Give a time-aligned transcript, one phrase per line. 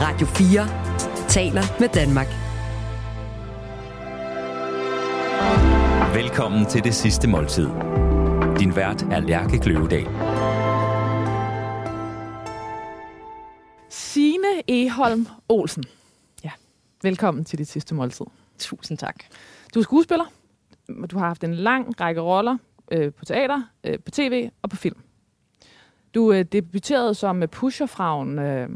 [0.00, 2.26] Radio 4 taler med Danmark.
[6.14, 7.66] Velkommen til det sidste måltid.
[8.58, 10.06] Din vært er Lærke Kløvedal.
[13.90, 15.84] Signe Eholm Olsen.
[16.44, 16.50] Ja,
[17.02, 18.26] velkommen til dit sidste måltid.
[18.58, 19.16] Tusind tak.
[19.74, 20.24] Du er skuespiller.
[21.10, 22.56] Du har haft en lang række roller
[22.92, 25.00] øh, på teater, øh, på tv og på film.
[26.14, 28.68] Du øh, debuterede som pusherfrauen øh,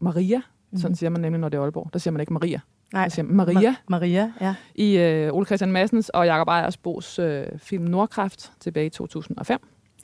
[0.00, 0.42] Maria.
[0.76, 1.90] Sådan siger man nemlig, når det er Aalborg.
[1.92, 2.60] Der siger man ikke Maria.
[2.92, 3.70] Nej, Der siger man Maria.
[3.72, 4.54] Ma- Maria, ja.
[4.74, 9.58] I øh, Ole Christian Massens og Jakob Ejersbos øh, film Nordkraft tilbage i 2005.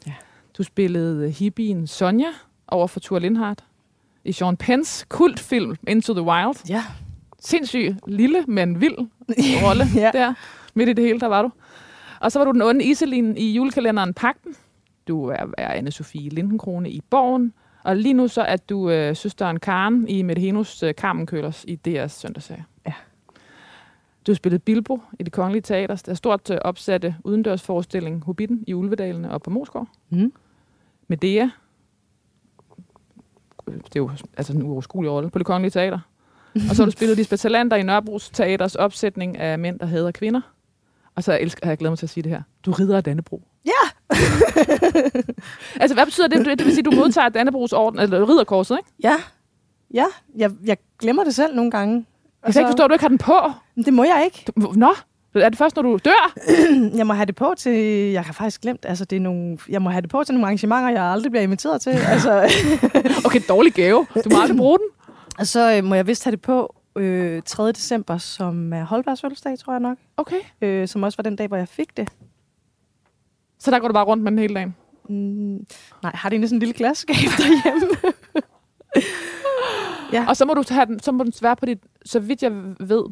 [0.06, 0.12] Ja.
[0.58, 2.28] Du spillede øh, hippien Sonja
[2.68, 3.64] over for Thor Lindhardt
[4.24, 6.68] i Sean Penns kultfilm Into the Wild.
[6.68, 6.84] Ja.
[7.40, 8.98] Sindssyg lille, men vild
[9.66, 10.10] rolle Ja.
[10.12, 10.34] der.
[10.74, 11.50] Midt i det hele, der var du.
[12.20, 14.54] Og så var du den onde Iselin i julekalenderen Pakten.
[15.08, 17.52] Du er, er Anne-Sophie Lindenkrone i Borgen.
[17.84, 21.78] Og lige nu så er du øh, søsteren Karen i Mette Henus øh, Carmenkølers i
[21.88, 22.64] DR's søndagsserie.
[22.86, 22.92] Ja.
[24.26, 26.02] Du har spillet Bilbo i det kongelige teater.
[26.06, 29.88] Der er stort øh, opsatte udendørsforestilling Hobbiten i Ulvedalene og på Moskov.
[30.10, 30.32] Mm.
[31.08, 31.48] Medea.
[33.66, 35.98] Det er jo altså en uoverskuelig rolle på det kongelige teater.
[36.70, 40.10] Og så har du spillet Lisbeth Talander i Nørrebros Teaters opsætning af Mænd, der hader
[40.10, 40.40] kvinder.
[41.14, 42.42] Og så elsker, har jeg glædet mig til at sige det her.
[42.66, 43.42] Du rider af Dannebro.
[43.64, 43.70] Ja!
[45.80, 46.46] Altså, hvad betyder det?
[46.58, 48.90] Det vil sige, at du modtager Dannebrogs orden, eller ridderkorset, ikke?
[49.02, 49.16] Ja.
[49.94, 50.04] Ja,
[50.36, 52.06] jeg, jeg glemmer det selv nogle gange.
[52.46, 53.36] Jeg kan ikke forstå, at du ikke har den på.
[53.84, 54.52] Det må jeg ikke.
[54.60, 54.94] Du- Nå,
[55.34, 56.32] er det først, når du dør?
[56.98, 57.72] Jeg må have det på til...
[58.12, 59.58] Jeg har faktisk glemt, altså det er nogle...
[59.68, 61.90] Jeg må have det på til nogle arrangementer, jeg aldrig bliver inviteret til.
[62.14, 62.50] altså,
[63.26, 64.06] Okay, dårlig gave.
[64.24, 64.86] Du må aldrig bruge den.
[65.38, 67.72] og så øh, må jeg vist have det på øh, 3.
[67.72, 69.98] december, som er Holbergs fødselsdag, tror jeg nok.
[70.16, 70.40] Okay.
[70.62, 72.08] Øh, som også var den dag, hvor jeg fik det.
[73.62, 74.74] Så der går du bare rundt med den hele dagen.
[75.08, 75.66] Mm,
[76.02, 78.12] nej, har det egentlig sådan en lille glasskab derhjemme?
[80.12, 80.24] ja.
[80.28, 82.52] Og så må du have den, så må den være på dit, så vidt jeg
[82.80, 83.04] ved,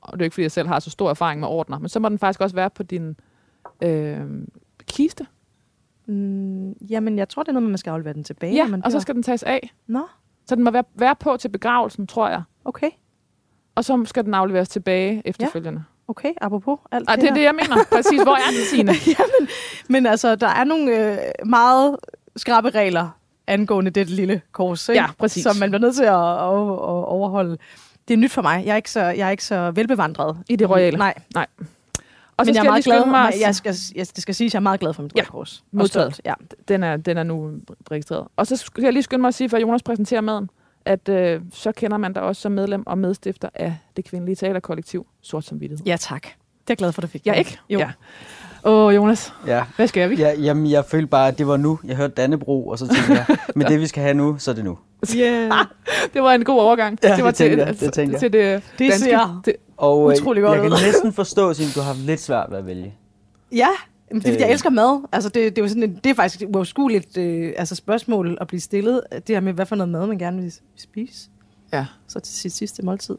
[0.00, 2.00] og det er ikke, fordi jeg selv har så stor erfaring med ordner, men så
[2.00, 3.16] må den faktisk også være på din
[3.82, 4.20] øh,
[4.86, 5.26] kiste.
[6.06, 8.54] Mm, jamen, jeg tror, det er noget, med, man skal aflevere den tilbage.
[8.54, 9.74] Ja, man og så skal den tages af.
[9.86, 10.02] Nå,
[10.46, 12.42] Så den må være, være på til begravelsen, tror jeg.
[12.64, 12.90] okay.
[13.74, 15.84] Og så skal den afleveres tilbage efterfølgende.
[16.08, 17.12] Okay, apropos alt Ja.
[17.14, 17.84] Og det er det, jeg mener.
[17.92, 18.22] Præcis.
[18.22, 18.92] Hvor er den, Signe?
[19.06, 19.48] Jamen,
[19.88, 21.96] men altså, der er nogle øh, meget
[22.36, 23.08] skrappe regler
[23.46, 25.00] angående det lille kors, ikke?
[25.02, 25.42] Ja, præcis.
[25.42, 27.58] som man bliver nødt til at, at, at overholde.
[28.08, 28.62] Det er nyt for mig.
[28.66, 30.36] Jeg er ikke så, jeg er ikke så velbevandret.
[30.48, 30.98] I det royale.
[30.98, 31.46] Nej, Nej.
[32.36, 33.06] Og så men jeg er meget glad.
[33.06, 35.24] mig, jeg skal, jeg, det skal sige, at jeg er meget glad for mit Ja,
[35.24, 35.64] kors.
[35.72, 36.20] Modtaget.
[36.24, 36.34] Ja.
[36.68, 37.50] den, er, den er nu
[37.90, 38.26] registreret.
[38.36, 40.50] Og så skal jeg lige skynde mig at sige, før Jonas præsenterer maden,
[40.86, 45.06] at øh, så kender man dig også som medlem og medstifter af det kvindelige teaterkollektiv
[45.22, 45.86] Sort som Vittighed.
[45.86, 46.22] ja, tak.
[46.22, 46.32] Det er
[46.68, 47.26] jeg glad for, du fik.
[47.26, 47.38] Ja, det.
[47.38, 47.58] ikke?
[47.70, 47.78] Jo.
[47.78, 47.90] Ja.
[48.64, 49.64] Åh, Jonas, Ja.
[49.76, 50.14] hvad skal vi?
[50.16, 51.78] Ja, jamen, jeg følte bare, at det var nu.
[51.84, 53.26] Jeg hørte Dannebro, og så tænkte jeg,
[53.56, 54.78] men det vi skal have nu, så er det nu.
[55.16, 55.52] Yeah.
[56.14, 56.98] det var en god overgang.
[57.02, 58.20] Ja, det var det til, jeg, det tænkte jeg.
[58.20, 58.98] til det, Det danske.
[59.04, 62.20] ser Det, Og øh, Utrolig godt jeg kan næsten forstå, at du har haft lidt
[62.20, 62.94] svært ved at vælge.
[63.52, 63.68] Ja,
[64.10, 64.52] men det er, fordi jeg Øh.
[64.52, 65.04] elsker mad.
[65.12, 68.38] Altså, det, det, er jo sådan en, det er faktisk et uoverskueligt øh, altså spørgsmål
[68.40, 69.00] at blive stillet.
[69.12, 71.30] Det her med, hvad for noget mad man gerne vil spise.
[71.72, 71.86] ja.
[72.08, 73.16] Så til sit sidste måltid.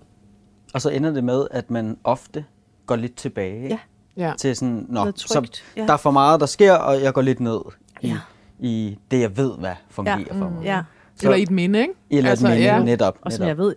[0.73, 2.45] Og så ender det med, at man ofte
[2.85, 3.67] går lidt tilbage?
[3.67, 3.79] Ja.
[4.17, 4.33] ja.
[4.37, 5.85] til sådan, nå, Noget så ja.
[5.85, 7.59] der er for meget, der sker, og jeg går lidt ned
[8.01, 8.17] i, Ja.
[8.59, 10.63] i det, jeg ved, hvad fungerer Ja, for mig.
[10.63, 10.81] Ja,
[11.23, 11.93] Eller i et minde, ikke?
[12.09, 12.75] Eller Altså, altså, ja.
[12.77, 12.83] ja.
[12.83, 13.17] netop.
[13.21, 13.47] og som netop.
[13.47, 13.75] jeg ved,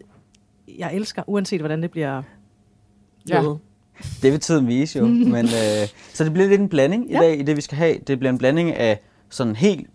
[0.79, 2.23] jeg elsker, uanset hvordan det bliver
[3.29, 3.35] Ja.
[3.43, 3.59] lavet.
[4.23, 5.07] Det vil tiden vise jo.
[5.35, 7.19] Men, øh, så det bliver lidt en blanding i Ja.
[7.21, 7.97] dag, i det vi skal have.
[8.07, 9.01] Det bliver en blanding af
[9.31, 9.87] sådan helt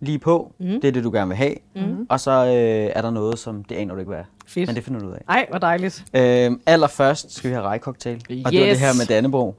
[0.00, 0.66] lige på, mm.
[0.66, 1.54] det er det, du gerne vil have.
[1.76, 2.06] Mm.
[2.08, 4.24] Og så øh, er der noget, som det aner du ikke, hvad er.
[4.46, 4.68] Fedt.
[4.68, 5.20] Men det finder du ud af.
[5.28, 6.04] Ej, hvor dejligt.
[6.14, 8.16] Øh, allerførst skal vi have rejcocktail.
[8.44, 8.78] Og det var Yes.
[8.78, 9.54] det her med Dannebro.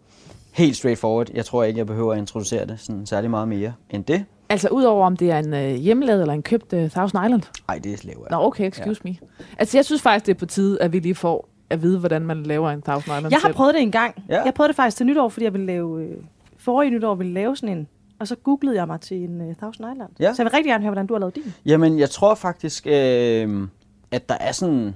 [0.51, 1.27] Helt straightforward.
[1.33, 4.25] Jeg tror ikke, jeg behøver at introducere det sådan særlig meget mere end det.
[4.50, 7.41] Altså, udover om det er en øh, hjemmelavet eller en købt øh, Thousand Island.
[7.69, 8.27] Ej, det er slæver.
[8.31, 9.09] Nå, okay, excuse ja.
[9.09, 9.16] me.
[9.59, 12.22] Altså, jeg synes faktisk, det er på tide, at vi lige får at vide, hvordan
[12.22, 13.56] man laver en Thousand Island Jeg har selv.
[13.56, 14.24] prøvet det en gang.
[14.30, 14.44] Ja.
[14.44, 16.03] Jeg prøvede det faktisk til nytår, fordi jeg ville lave...
[16.03, 16.18] Øh,
[16.58, 17.88] forrige nytår ville lave sådan en.
[18.20, 20.09] Og så googlede jeg mig til en uh, Thousand Island.
[20.20, 20.34] Ja.
[20.34, 21.54] Så jeg vil rigtig gerne høre, hvordan du har lavet din.
[21.66, 23.68] Jamen, jeg tror faktisk, øh,
[24.12, 24.95] at der er sådan...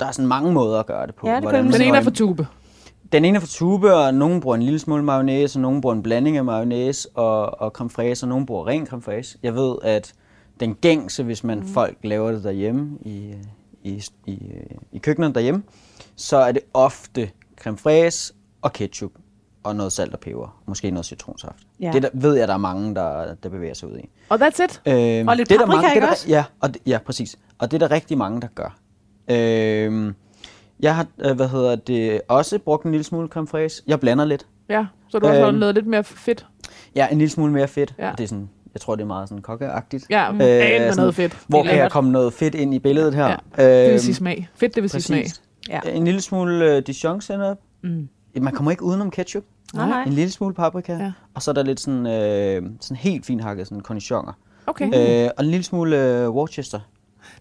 [0.00, 1.28] Der er sådan mange måder at gøre det på.
[1.28, 2.46] Ja, det hvordan Den ene er for tube.
[3.12, 5.94] Den ene er fra tube, og nogen bruger en lille smule mayonnaise, og nogen bruger
[5.94, 9.38] en blanding af mayonnaise og, og creme fraise, og nogen bruger ren creme fraise.
[9.42, 10.14] Jeg ved, at
[10.60, 11.66] den gængse, hvis man mm.
[11.66, 13.34] folk laver det derhjemme i,
[13.82, 14.38] i, i,
[14.92, 15.62] i køkkenet derhjemme,
[16.16, 17.30] så er det ofte
[17.60, 18.32] creme fraise
[18.62, 19.12] og ketchup
[19.64, 20.62] og noget salt og peber.
[20.66, 21.56] Måske noget citronsaft.
[21.80, 21.90] Ja.
[21.92, 24.08] Det der, ved jeg, der er mange, der, der bevæger sig ud i.
[24.28, 24.80] Og that's it.
[24.86, 26.28] Øhm, Og lidt det er der paprika, mange, det er der, også?
[26.28, 27.36] Ja, og, ja, præcis.
[27.58, 28.76] Og det er der rigtig mange, der gør.
[29.30, 30.14] Øhm,
[30.80, 33.82] jeg har, øh, hvad hedder det, også brugt en lille smule creme fraise.
[33.86, 34.46] Jeg blander lidt.
[34.68, 35.58] Ja, så du har også Øhm.
[35.58, 36.46] lavet lidt mere fedt.
[36.94, 37.94] Ja, en lille smule mere fedt.
[37.98, 38.12] Ja.
[38.18, 40.06] Det er sådan Jeg tror, det er meget sådan kokkeagtigt.
[40.10, 41.38] Ja, Øh, sådan, noget fedt.
[41.48, 43.26] Hvor kan jeg komme noget fedt ind i billedet her?
[43.28, 44.48] Ja, Det Øhm, vil sige smag.
[44.54, 45.26] Fedt, det vil sige smag.
[45.68, 45.80] Ja.
[45.80, 47.58] En lille smule uh, Dijon senap.
[47.82, 48.08] Mm.
[48.40, 49.44] Man kommer ikke udenom ketchup.
[49.74, 50.02] Nej, nej.
[50.02, 50.92] En lille smule paprika.
[50.96, 51.12] Ja.
[51.34, 54.32] Og så er der lidt sådan, øh, sådan helt fint hakket sådan cornichoner.
[54.66, 54.86] Okay.
[55.24, 56.80] Øh, og en lille smule øh, Worcester.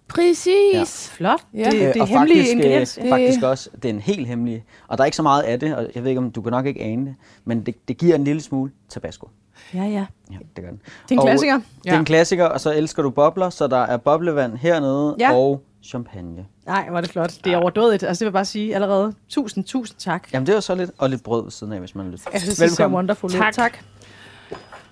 [0.07, 1.09] Præcis.
[1.09, 1.39] Flot.
[1.53, 1.63] Ja.
[1.63, 3.00] Det, det er og hemmelige faktisk, ingrediens.
[3.03, 4.63] Øh, faktisk også, det er en helt hemmelig.
[4.88, 6.51] Og der er ikke så meget af det, og jeg ved ikke, om du kan
[6.51, 7.15] nok ikke ane det.
[7.45, 9.29] Men det, det giver en lille smule tabasco.
[9.74, 10.06] Ja, ja.
[10.31, 10.79] Ja, det gør den.
[11.03, 11.53] Det er en Og klassiker.
[11.56, 12.00] Det er Ja.
[12.00, 15.33] en klassiker, og så elsker du bobler, så der er boblevand hernede Ja.
[15.35, 16.45] og champagne.
[16.66, 17.33] Nej, hvor er det flot.
[17.44, 18.04] Det er overdådigt.
[18.04, 19.13] Altså, det vil jeg bare sige allerede.
[19.30, 20.33] Tusind, tusind tak.
[20.33, 22.12] Jamen det er jo så lidt, og lidt brød ved siden af, hvis man har
[22.12, 22.28] lyst.
[22.33, 22.95] Jeg synes, det ser Velkommen.
[22.95, 23.30] wonderful.
[23.31, 23.54] Tak.
[23.54, 23.78] tak.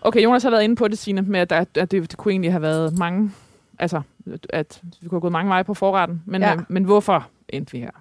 [0.01, 2.31] Okay, Jonas har været inde på det, Signe, med at, der, at det, det kunne
[2.31, 3.31] egentlig have været mange,
[3.79, 4.01] altså,
[4.49, 6.23] at vi kunne have gået mange veje på forretten.
[6.25, 6.53] Men, Ja.
[6.53, 7.91] øh, men hvorfor endte vi her?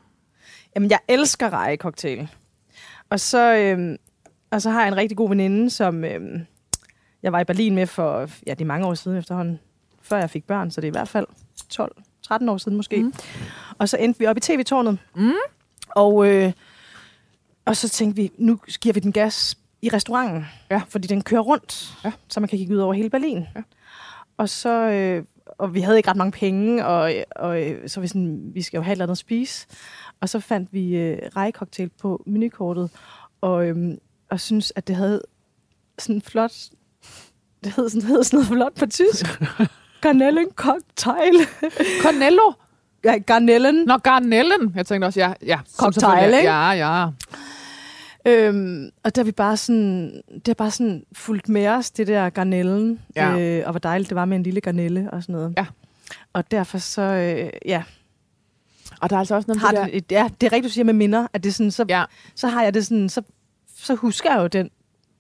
[0.75, 2.29] Jamen, jeg elsker rejecocktail.
[3.11, 3.97] Og så, øhm,
[4.51, 6.47] og så har jeg en rigtig god veninde, som øhm,
[7.23, 9.59] jeg var i Berlin med for, ja, det er mange år siden efterhånden,
[10.03, 11.27] før jeg fik børn, så det er i hvert fald
[12.33, 13.03] 12-13 år siden måske.
[13.03, 13.13] Mm.
[13.79, 14.99] Og så endte vi op i tv-tårnet.
[15.17, 15.33] Mm.
[15.89, 16.53] Og, øh,
[17.65, 20.83] og så tænkte vi, nu giver vi den gas i restauranten, Ja.
[20.89, 22.13] fordi den kører rundt, Ja.
[22.29, 23.47] så man kan kigge ud over hele Berlin.
[23.57, 23.63] Ja.
[24.37, 25.25] Og så, øh,
[25.59, 28.79] og vi havde ikke ret mange penge, og, og øh, så vi sådan, vi skal
[28.79, 29.67] jo have et eller andet at spise.
[30.21, 32.91] Og så fandt vi øh, rejecocktail på menukortet,
[33.41, 33.99] og, øhm,
[34.31, 35.23] og synes at det havde
[35.99, 36.53] sådan flot,
[37.65, 39.27] det hed sådan, det hed sådan noget flot på tysk.
[40.01, 41.35] Garnellencocktail.
[42.03, 42.53] Cornello?
[43.05, 43.85] ja, garnellen.
[43.87, 44.73] Nå, garnellen.
[44.77, 45.59] Jeg tænkte også, ja, ja.
[45.79, 46.51] Cocktail, ikke?
[46.51, 47.07] Ja, ja.
[48.27, 52.07] Øhm, og der er vi bare sådan, det har bare sådan fulgt med os, det
[52.07, 53.39] der garnellen, Ja.
[53.41, 55.55] øh, og hvor dejligt det var med en lille garnelle og sådan noget.
[55.57, 55.67] Ja.
[56.33, 57.83] Og derfor så, øh, ja,
[59.01, 60.73] Og der er altså også noget har det det, et, ja, det er rigtigt, du
[60.75, 61.99] siger med minder, at det sådan, så, der.
[61.99, 62.05] Ja,
[62.35, 63.23] så har jeg det sådan, så,
[63.77, 64.71] så husker jeg jo den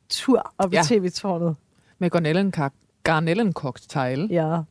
[0.08, 0.80] tur op Ja.
[0.80, 1.56] i tv-tårnet.
[1.98, 2.52] med garnellen,
[3.12, 4.28] garnellen cocktail.
[4.30, 4.62] Ja.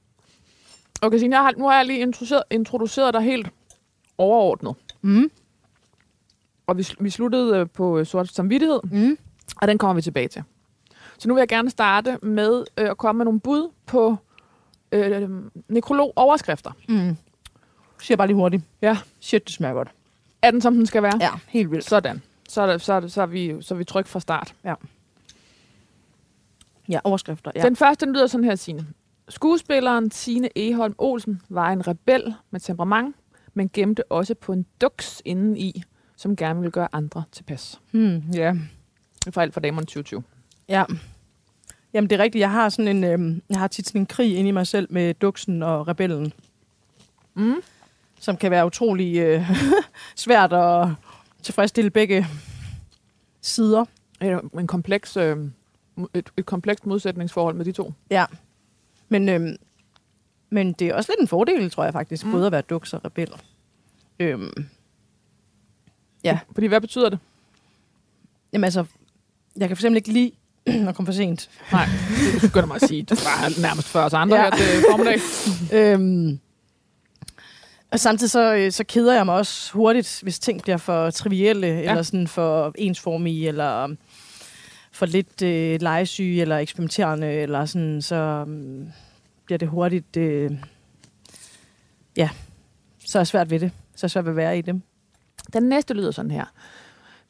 [1.01, 3.49] Okay, Signe, jeg har, nu har jeg lige introduceret, introduceret dig helt
[4.17, 4.75] overordnet.
[5.01, 5.31] Mm.
[6.67, 9.17] Og vi, vi sluttede øh, på øh, sort samvittighed, Mm.
[9.61, 10.43] og den kommer vi tilbage til.
[11.17, 14.15] Så nu vil jeg gerne starte med øh, at komme med nogle bud på
[14.91, 15.29] øh,
[15.67, 16.71] nekrolog-overskrifter.
[16.89, 17.17] Mm.
[18.01, 18.63] Siger bare lige hurtigt.
[18.81, 18.97] Ja.
[19.19, 19.89] Shit, det smager godt.
[20.41, 21.17] Er den, som den skal være?
[21.21, 21.85] Ja, helt vildt.
[21.85, 22.21] Sådan.
[22.49, 24.55] Så er, det, så, er det, så, er vi, så er vi tryg fra start.
[24.63, 24.73] Ja,
[27.03, 27.51] overskrifter.
[27.55, 27.59] Ja.
[27.61, 27.65] Ja.
[27.65, 28.85] Den første den lyder sådan her, Signe.
[29.29, 33.15] Skuespilleren Signe Eholm Olsen var en rebel med temperament,
[33.53, 35.83] men gemte også på en duks indeni,
[36.15, 37.79] som gerne ville gøre andre tilpas.
[37.91, 38.51] Hmm, ja.
[39.19, 40.23] Det er fra alt for damerne 2020.
[40.69, 40.83] Ja.
[41.93, 42.39] Jamen, det er rigtigt.
[42.39, 44.87] Jeg har, sådan en, øhm, jeg har tit sådan en krig inde i mig selv
[44.89, 46.33] med duksen og rebellen,
[47.33, 47.55] Mm.
[48.19, 49.51] som kan være utrolig øh,
[50.15, 50.87] svært at
[51.43, 52.27] tilfredsstille begge
[53.41, 53.85] sider.
[54.59, 55.37] En kompleks, øh,
[56.13, 57.93] et, et komplekst modsætningsforhold med de to.
[58.11, 58.25] Ja.
[59.09, 59.55] Men, øhm,
[60.49, 62.31] men det er også lidt en fordel, tror jeg faktisk, mm.
[62.31, 63.31] Både at være duks og rebel.
[64.19, 64.65] Øhm,
[66.23, 66.39] Ja.
[66.53, 67.19] Fordi hvad betyder det?
[68.53, 68.85] jamen altså,
[69.57, 70.31] jeg kan for eksempel ikke lide
[70.89, 71.49] at komme for sent.
[71.71, 71.85] Nej,
[72.41, 73.03] det skynder mig at sige.
[73.03, 74.43] Det var nærmest før os andre Ja.
[74.43, 74.49] ja.
[74.49, 75.19] her til formiddag.
[75.93, 76.39] Øhm,
[77.91, 81.67] og samtidig så, øh, så keder jeg mig også hurtigt, hvis ting bliver for trivielle,
[81.67, 81.89] ja.
[81.89, 83.95] eller sådan for ensformige, eller
[84.97, 88.87] for lidt øh, legesyge, eller eksperimenterende, eller sådan, så um,
[89.45, 90.51] bliver det hurtigt, øh,
[92.15, 92.29] ja,
[93.05, 93.71] så er svært ved det.
[93.95, 94.81] Så er svært ved at være i det.
[95.53, 96.45] Den næste lyder sådan her.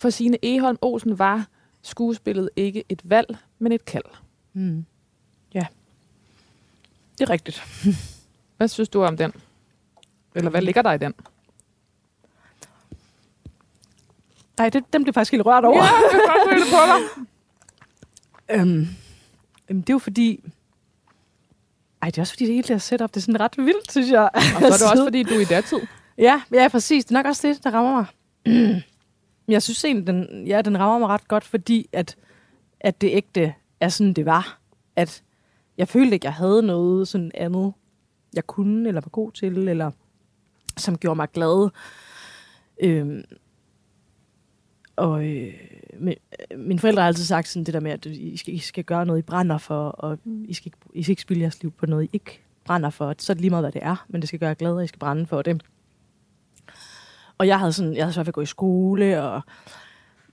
[0.02, 1.48] For Signe Eholm Olsen var
[1.82, 4.06] skuespillet ikke et valg, men et kald.
[4.54, 4.86] Mm.
[5.54, 5.66] Ja,
[7.18, 7.64] det er rigtigt.
[8.58, 9.34] Hvad synes du om den?
[10.36, 11.14] Eller hvad ligger der i den?
[14.58, 15.78] Nej, det, dem blev faktisk helt rørt over.
[15.78, 17.28] Ja, jeg kan godt det på dig.
[18.52, 18.88] Øhm,
[19.70, 20.44] øhm, det er jo fordi...
[22.02, 24.12] Ej, det er også fordi, det hele der setup, det er sådan ret vildt, synes
[24.12, 24.30] jeg.
[24.34, 25.80] Og så er det også, fordi du er i datid.
[26.18, 27.06] Ja, ja, præcis.
[27.06, 28.06] Det er nok også det, der rammer mig.
[28.46, 28.84] Men
[29.56, 32.16] jeg synes egentlig, den, ja, den rammer mig ret godt, fordi at,
[32.80, 34.60] at det ægte er sådan, det var.
[34.96, 35.24] At
[35.78, 37.74] jeg følte ikke, jeg havde noget sådan andet,
[38.34, 39.92] jeg kunne, eller var god til, eller
[40.78, 41.70] som gjorde mig glad.
[42.80, 43.24] Øhm,
[44.96, 45.54] og øh,
[46.00, 46.16] min,
[46.58, 49.06] mine forældre har altid sagt sådan det der med, at I skal, I skal gøre
[49.06, 51.86] noget, I brænder for, og I skal, ikke, I skal ikke spille jeres liv på
[51.86, 53.16] noget, I ikke brænder for.
[53.18, 54.84] Så er det lige meget, hvad det er, men det skal gøre jer glad, og
[54.84, 55.64] I skal brænde for det.
[57.38, 59.42] Og jeg havde sådan, jeg havde svært ved at gå i skole, og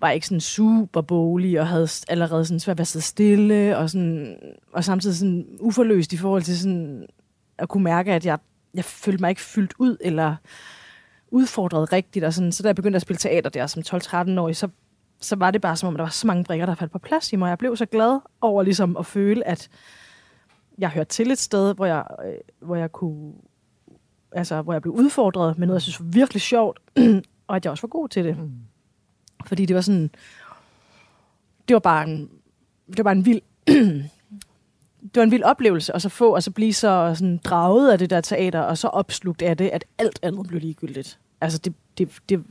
[0.01, 3.91] var ikke sådan super bolig, og havde allerede sådan svært ved at sidde stille, og,
[3.91, 4.37] sådan,
[4.73, 7.07] og samtidig sådan uforløst i forhold til sådan
[7.59, 8.39] at kunne mærke, at jeg,
[8.75, 10.37] jeg følte mig ikke fyldt ud, eller
[11.29, 12.25] udfordret rigtigt.
[12.25, 12.53] Og sådan.
[12.53, 14.69] Så da jeg begyndte at spille teater der som 12-13-årig, så,
[15.25, 17.33] så var det bare som om, der var så mange brikker, der faldt på plads
[17.33, 17.49] i mig.
[17.49, 19.69] Jeg blev så glad over ligesom at føle, at
[20.79, 23.33] jeg hørte til et sted, hvor jeg, øh, hvor jeg kunne,
[24.33, 26.81] altså, hvor jeg blev udfordret med noget, jeg synes var virkelig sjovt,
[27.49, 28.39] og at jeg også var god til det.
[28.39, 28.53] Mm.
[29.47, 30.11] Fordi det var sådan,
[31.69, 32.31] det var bare en,
[32.87, 33.41] det var bare en vild,
[35.15, 37.99] det var en vild oplevelse, og så få, og så blive så sådan draget af
[37.99, 41.19] det der teater, og så opslugt af det, at alt andet blev ligegyldigt.
[41.41, 42.45] Altså, det, det, det,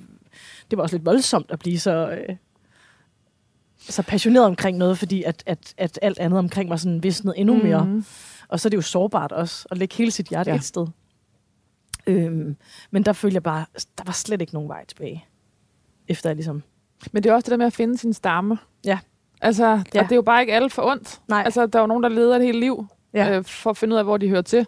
[0.72, 2.36] det var også lidt voldsomt at blive så, øh,
[3.90, 7.56] så passioneret omkring noget, fordi at, at, at alt andet omkring mig sådan visnede endnu
[7.64, 7.86] mere.
[7.86, 8.06] Mm.
[8.48, 10.56] Og så er det jo sårbart også, at lægge hele sit hjerte Ja.
[10.56, 10.88] et sted.
[12.08, 12.56] Øhm,
[12.92, 13.66] men der følte jeg bare,
[13.98, 15.26] der var slet ikke nogen vej tilbage.
[16.08, 16.64] Efter jeg ligesom...
[17.12, 18.58] Men det er også det der med at finde sin stamme.
[18.86, 19.00] Ja.
[19.42, 19.66] Altså.
[19.66, 19.76] Ja.
[19.78, 21.22] og det er jo bare ikke alt for ondt.
[21.28, 21.42] Nej.
[21.46, 23.38] Altså, der er jo nogen, der leder et helt liv Ja.
[23.38, 24.68] øh, for at finde ud af, hvor de hører til.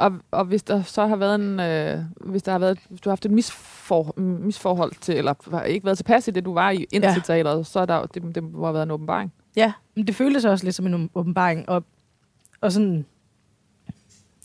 [0.00, 3.08] Og, og hvis der så har været en, øh, hvis der har været, hvis du
[3.08, 6.76] har haft et misfor, misforhold til, eller ikke været tilpas i det, du var i
[6.92, 7.14] indtil ja.
[7.14, 9.32] Teateret, så er der, det, det må have været en åbenbaring.
[9.56, 11.84] Ja, men det føltes også lidt som en åbenbaring, og,
[12.60, 13.06] og sådan,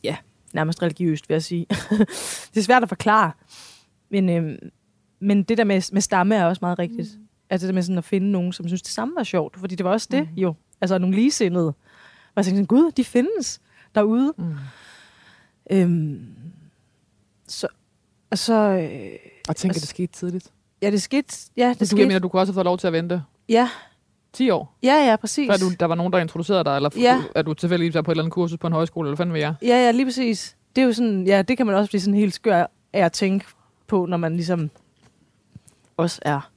[0.04, 0.18] ja,
[0.54, 1.66] nærmest religiøst, vil jeg sige.
[2.54, 3.32] det er svært at forklare,
[4.10, 4.58] men, øhm,
[5.20, 7.10] men det der med, med stamme er også meget rigtigt.
[7.18, 7.28] Mm.
[7.50, 9.76] Altså det der med sådan at finde nogen, som synes det samme var sjovt, fordi
[9.76, 10.36] det var også det Mm.
[10.38, 10.54] jo.
[10.82, 11.68] Altså nogle ligesindede.
[11.68, 11.76] Og
[12.36, 13.62] jeg tænkte sådan, gud, de findes
[13.96, 14.34] derude.
[14.38, 14.56] Mm.
[15.72, 16.26] Øhm,
[17.48, 17.68] så,
[18.32, 19.10] og så, øh,
[19.50, 20.52] Og tænk, at Altså- det skete tidligt.
[20.82, 22.66] ja, det skete, ja, det Det du, skete, jeg mener, du kunne også have fået
[22.66, 23.70] lov til at vente ja,
[24.34, 25.50] 10 år, ja, ja, præcis.
[25.52, 27.24] før du, der var nogen, der introducerede dig, eller Ja.
[27.36, 29.40] at du tilfældigvis var på et eller andet kursus på en højskole, eller fanden ved
[29.42, 29.56] jeg.
[29.62, 30.58] Ja, ja, lige præcis.
[30.76, 33.12] Det er jo sådan, ja, det kan man også blive sådan helt skør af at
[33.12, 33.46] tænke
[33.88, 34.70] på, når man ligesom
[35.98, 36.50] også er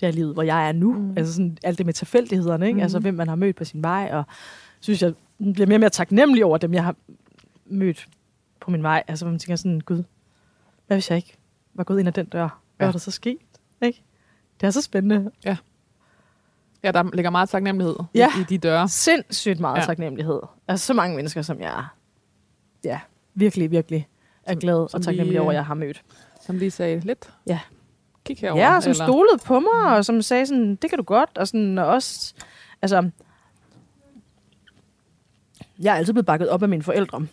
[0.00, 0.92] der i livet, hvor jeg er nu.
[0.92, 1.00] Mm.
[1.00, 1.14] Mm.
[1.16, 2.74] Altså sådan alt det med tilfældighederne, ikke?
[2.74, 2.76] Mm.
[2.76, 2.82] Mhm.
[2.82, 4.24] Altså hvem man har mødt på sin vej, og
[4.80, 5.12] synes jeg
[5.54, 6.94] bliver mere og mere taknemmelig over dem, jeg har
[7.66, 8.06] mødt
[8.62, 9.02] på min vej.
[9.08, 10.04] Altså hvor man tænker sådan, gud,
[10.86, 11.36] hvad hvis jeg ikke
[11.74, 12.38] var gået ind ad den dør?
[12.40, 12.48] Hvad
[12.80, 12.84] Ja.
[12.84, 12.86] ja.
[12.86, 13.38] var der så sket?
[13.82, 14.02] Ikke?
[14.60, 15.30] Det er så spændende.
[16.84, 18.28] Ja, der ligger meget taknemmelighed Ja.
[18.38, 18.88] i, i de døre.
[18.88, 19.80] Sindssygt meget Ja.
[19.80, 19.86] ja.
[19.86, 20.40] taknemmelighed.
[20.68, 21.84] Altså så mange mennesker, som jeg
[22.84, 23.00] ja,
[23.34, 24.08] virkelig, virkelig
[24.44, 26.02] er Som- glad som og taknemmelig lige, over, at jeg har mødt.
[26.40, 27.32] Som lige sagde lidt.
[27.46, 27.60] Ja.
[28.24, 28.60] Kig herover.
[28.62, 31.48] Ja, og som stolede på mig, og som sagde sådan, det kan du godt, og
[31.48, 32.34] sådan, og også,
[32.82, 33.10] altså,
[35.78, 37.26] jeg er altid blevet bakket op af mine forældre,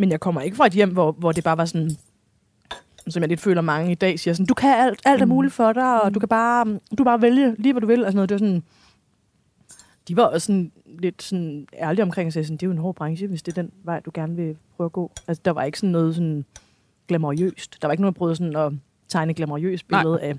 [0.00, 1.90] men jeg kommer ikke fra et hjem, hvor, hvor det bare var sådan,
[3.08, 5.28] som jeg lidt føler mange i dag siger sådan, du kan alt, alt er Mm.
[5.28, 8.04] muligt for dig, og du kan bare, du kan bare vælge lige, hvad du vil,
[8.04, 8.28] og sådan noget.
[8.28, 8.62] Det var sådan,
[10.08, 12.78] de var også sådan, lidt sådan ærlige omkring at sige sådan, det er jo en
[12.78, 15.12] hård branche, hvis det er den vej, du gerne vil prøve at gå.
[15.28, 16.44] Altså, der var ikke sådan noget sådan
[17.08, 17.82] glamourøst.
[17.82, 18.72] Der var ikke noget, der prøvede sådan at
[19.08, 20.02] tegne et glamourøst Nej.
[20.02, 20.34] billede af,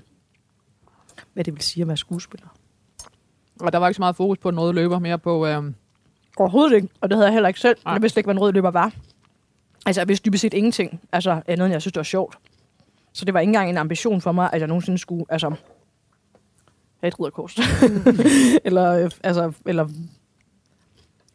[1.32, 2.48] hvad det vil sige at være skuespiller.
[3.60, 5.46] Og der var ikke så meget fokus på en røde løber, mere på...
[5.46, 5.62] Øh,
[6.36, 7.76] Overhovedet ikke, og det havde jeg heller ikke selv.
[7.84, 7.92] Nej.
[7.92, 8.92] Jeg vidste ikke, hvad en rød løber var.
[9.86, 12.38] Altså, jeg vidste dybest set ingenting, altså andet end jeg synes, det var sjovt.
[13.12, 15.48] Så det var ikke engang en ambition for mig, at jeg nogensinde skulle, altså,
[17.00, 17.56] have et ridderkors.
[18.66, 19.88] eller, øh, altså, eller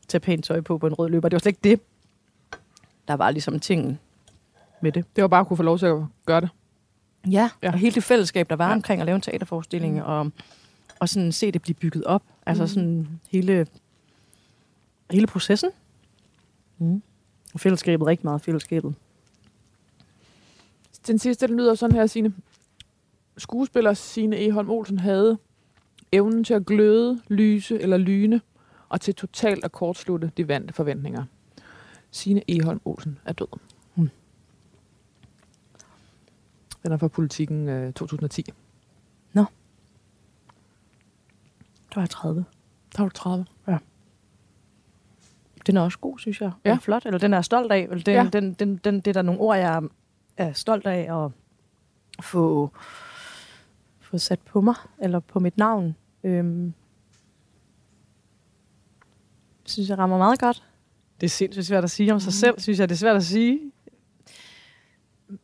[0.08, 1.30] tage pænt tøj på på en rød løber.
[1.30, 1.80] Det var slet ikke det.
[3.08, 4.00] Der var ligesom tingen
[4.82, 5.06] med det.
[5.16, 6.50] det var bare at kunne få lov til at gøre det.
[7.32, 7.72] Ja, Ja.
[7.72, 8.74] og hele det fællesskab, der var ja.
[8.74, 10.02] omkring at lave en teaterforestilling, mm.
[10.02, 10.32] og,
[11.00, 12.24] og sådan se det blive bygget op.
[12.46, 12.68] Altså Mm.
[12.68, 13.68] sådan hele,
[15.12, 15.70] hele processen.
[16.78, 17.02] Mm.
[17.58, 18.96] Og fællesskabet, rigtig meget fællesskabet.
[21.08, 22.34] Den sidste, den lyder sådan her, Signe.
[23.38, 25.38] Skuespiller Signe Eholm Olsen havde
[26.12, 28.42] evnen til at gløde, lyse eller lyne,
[28.90, 31.26] og til totalt at kortslutte de vante forventninger.
[32.12, 33.60] Signe Eholm Olsen er død.
[33.96, 34.10] Hmm.
[36.84, 38.44] Den er fra politikken øh, 2010.
[41.94, 42.46] Der var jeg 30.
[42.96, 43.46] Der var du 30.
[45.68, 46.52] Den er også god, synes jeg.
[46.66, 46.70] Ja.
[46.70, 47.80] Den er flot, eller den er jeg stolt af.
[47.80, 48.30] Eller den, Ja.
[48.34, 49.82] den, den, den, det er der nogle ord, jeg
[50.38, 51.32] er stolt af at
[52.24, 52.72] få,
[54.00, 55.96] få sat på mig, eller på mit navn.
[56.24, 56.74] Øhm,
[59.66, 60.64] synes jeg rammer meget godt.
[61.22, 62.90] Det er sindssygt svært at sige om sig selv, synes jeg.
[62.90, 63.60] Det er svært at sige.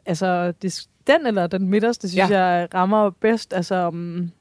[0.06, 2.40] Altså, det, den eller den midterste, synes ja.
[2.40, 3.54] jeg rammer bedst.
[3.54, 4.32] Altså, um,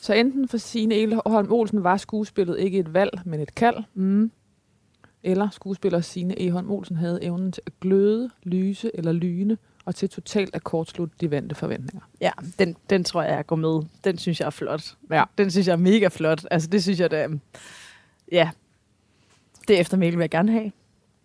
[0.00, 4.30] Så enten for Signe Eholm Olsen var skuespillet ikke et valg, men et kald, mm,
[5.22, 10.08] eller skuespiller Signe Eholm Olsen havde evnen til at gløde, lyse eller lyne, og til
[10.08, 12.00] totalt at kortslutte de vante forventninger.
[12.20, 13.82] ja, den, den tror jeg, jeg går med.
[14.04, 14.96] Den synes jeg er flot.
[15.10, 15.24] Ja.
[15.38, 16.44] Den synes jeg er mega flot.
[16.50, 17.28] Altså, det synes jeg, det er...
[18.32, 18.50] Ja.
[19.68, 20.72] Det eftermæle vil jeg gerne have.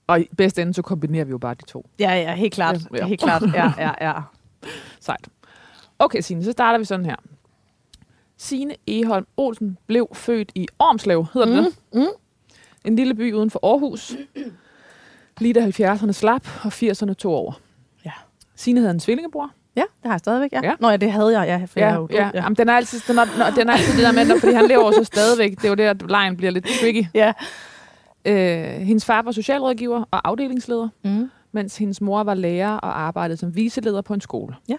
[0.08, 1.90] Og i bedste ende, så kombinerer vi jo bare de to.
[2.00, 2.78] Ja, ja, helt klart.
[2.98, 3.06] Ja.
[3.06, 3.42] Helt klart.
[3.54, 4.22] Ja, ja, ja.
[5.00, 5.28] Sejt.
[6.00, 7.16] Okay, Signe, så starter vi sådan her.
[8.38, 12.10] Signe Eholm Olsen blev født i Ormslev, hedder det Mm, det?
[12.86, 14.16] En lille by uden for Aarhus.
[15.40, 17.54] Lige da 70'erne slap, og 80'erne tog over.
[18.06, 18.12] Ja.
[18.56, 19.52] Signe havde en tvillingebror.
[19.76, 20.60] Ja, det har jeg stadigvæk, ja.
[20.64, 20.70] Ja.
[20.70, 20.74] ja.
[20.80, 21.66] Nå ja, det havde jeg, ja.
[21.66, 22.30] For jeg er Ja, jo død, ja.
[22.34, 23.26] Jamen, den er altid, den er,
[23.56, 25.56] den er altid det der med, fordi han lever så stadigvæk.
[25.58, 27.06] Det er jo det, at lejen bliver lidt tricky.
[27.22, 27.34] ja.
[28.26, 31.30] Øh, hendes far var socialrådgiver og afdelingsleder, Mm.
[31.52, 34.56] mens hendes mor var lærer og arbejdede som viseleder på en skole.
[34.70, 34.76] Ja.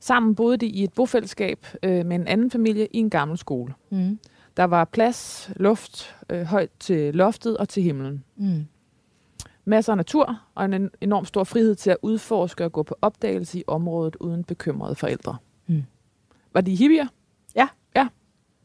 [0.00, 3.74] Sammen boede de i et bofællesskab øh, med en anden familie i en gammel skole.
[3.90, 4.18] Mm.
[4.56, 8.24] Der var plads, luft, øh, højt til loftet og til himlen.
[8.36, 8.66] Mm.
[9.64, 12.96] Masser af natur og en en enorm stor frihed til at udforske og gå på
[13.02, 15.36] opdagelse i området uden bekymrede forældre.
[15.66, 15.82] Mm.
[16.54, 17.06] Var de hippier?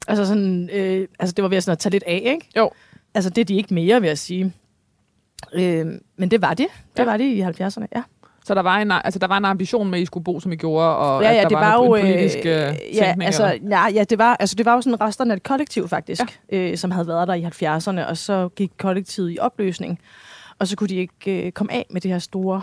[0.08, 2.50] Altså sådan, øh, altså det var ved at, sådan at tage lidt af, ikke?
[2.58, 2.70] Jo.
[3.13, 4.54] Altså det er de ikke mere, vil jeg sige.
[5.54, 6.68] Øh, men det var det.
[6.94, 7.06] Det Ja.
[7.06, 8.04] var det i 70'erne, ja.
[8.48, 10.52] Så der var en, altså, der var en ambition med, at I skulle bo, som
[10.52, 12.74] I gjorde, og ja, at ja, der det var, var, jo, en politisk øh, ja,
[12.74, 13.78] tænkning, altså, eller?
[13.78, 16.58] ja, ja, det var, altså det var jo sådan resterne af et kollektiv faktisk, ja.
[16.58, 20.00] øh, som havde været der i 70'erne, og så gik kollektivet i opløsning.
[20.60, 22.62] Og så kunne de ikke øh, komme af med det her store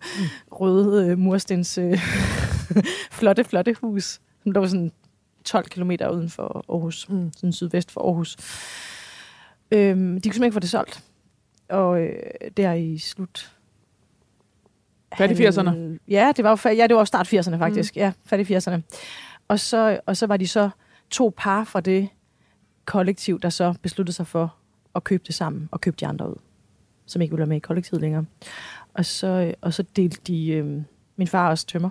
[0.60, 1.98] røde øh, murstens øh,
[3.18, 4.92] flotte, flotte hus, som lå sådan
[5.44, 7.30] 12 km uden for Aarhus, Mm.
[7.36, 8.36] sådan sydvest for Aarhus.
[9.70, 11.02] Øhm, de kunne simpelthen ikke få det solgt.
[11.68, 12.12] Og øh,
[12.56, 13.53] der i slut...
[15.18, 15.68] Fat i 80'erne?
[15.68, 17.96] halv- Ja, det var jo, ja, det var jo start 80'erne faktisk.
[17.96, 18.00] Mm.
[18.00, 18.80] Ja, fat i 80'erne.
[19.48, 20.70] Og så, og så var de så
[21.10, 22.08] to par fra det
[22.84, 24.54] kollektiv, der så besluttede sig for
[24.94, 26.36] at købe det sammen og købe de andre ud,
[27.06, 28.24] som ikke ville være med i kollektivet længere.
[28.94, 30.48] Og så, og så delte de...
[30.48, 30.82] Øh,
[31.16, 31.90] min far også tømmer,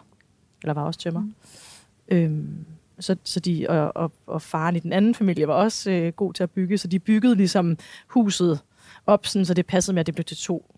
[0.63, 1.21] eller var også tømmer.
[1.21, 1.33] Mm.
[2.07, 2.65] Øhm,
[2.99, 6.33] så, så de, og, og, og faren i den anden familie var også øh, god
[6.33, 7.77] til at bygge, så de byggede ligesom
[8.07, 8.59] huset
[9.05, 10.75] op, sådan, så det passede med, at det blev til to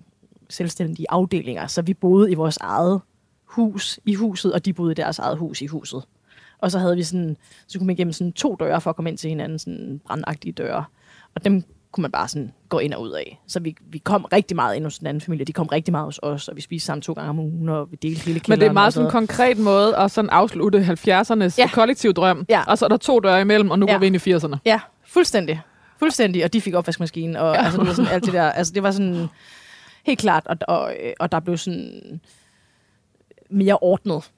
[0.49, 1.67] selvstændige afdelinger.
[1.67, 3.01] Så vi boede i vores eget
[3.45, 6.03] hus i huset, og de boede i deres eget hus i huset.
[6.59, 7.37] Og så havde vi sådan,
[7.67, 10.51] så kunne man igennem sådan to døre for at komme ind til hinanden, sådan brandagtige
[10.51, 10.85] døre.
[11.35, 13.41] Og dem kunne man bare sådan gå ind og ud af.
[13.47, 15.45] Så vi, vi kom rigtig meget ind hos den anden familie.
[15.45, 17.91] De kom rigtig meget hos os, og vi spiste sammen to gange om ugen, og
[17.91, 18.59] vi delte hele kælderen.
[18.59, 21.49] Men det er meget sådan en konkret måde at sådan afslutte 70'ernes Ja.
[21.57, 21.67] ja.
[21.73, 22.45] kollektiv drøm.
[22.49, 22.63] Ja.
[22.67, 23.93] Og så er der to døre imellem, og nu ja.
[23.93, 24.57] går vi ind i 80'erne.
[24.65, 25.61] Ja, fuldstændig.
[25.99, 26.43] Fuldstændig.
[26.43, 27.63] Og de fik opvaskemaskinen, og ja.
[27.63, 28.51] altså, det var sådan alt det der.
[28.51, 29.27] Altså, det var sådan
[30.05, 32.21] helt klart, og, og, og der blev sådan
[33.49, 34.31] mere ordnet.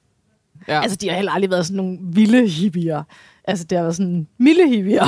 [0.68, 0.74] Ja.
[0.74, 0.82] Ja.
[0.82, 3.02] Altså, de har heller aldrig været sådan nogle vilde hippier.
[3.44, 5.04] Altså, det har været sådan milde hippier.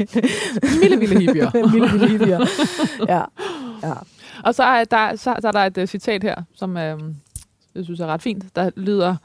[0.80, 1.50] Milde, vilde hippier.
[1.72, 2.40] milde, vilde hippier.
[3.08, 3.22] Ja.
[3.88, 3.94] ja.
[4.44, 7.00] Og så er der, så, så er der et uh, citat her, som øh,
[7.74, 9.16] jeg synes er ret fint, der lyder...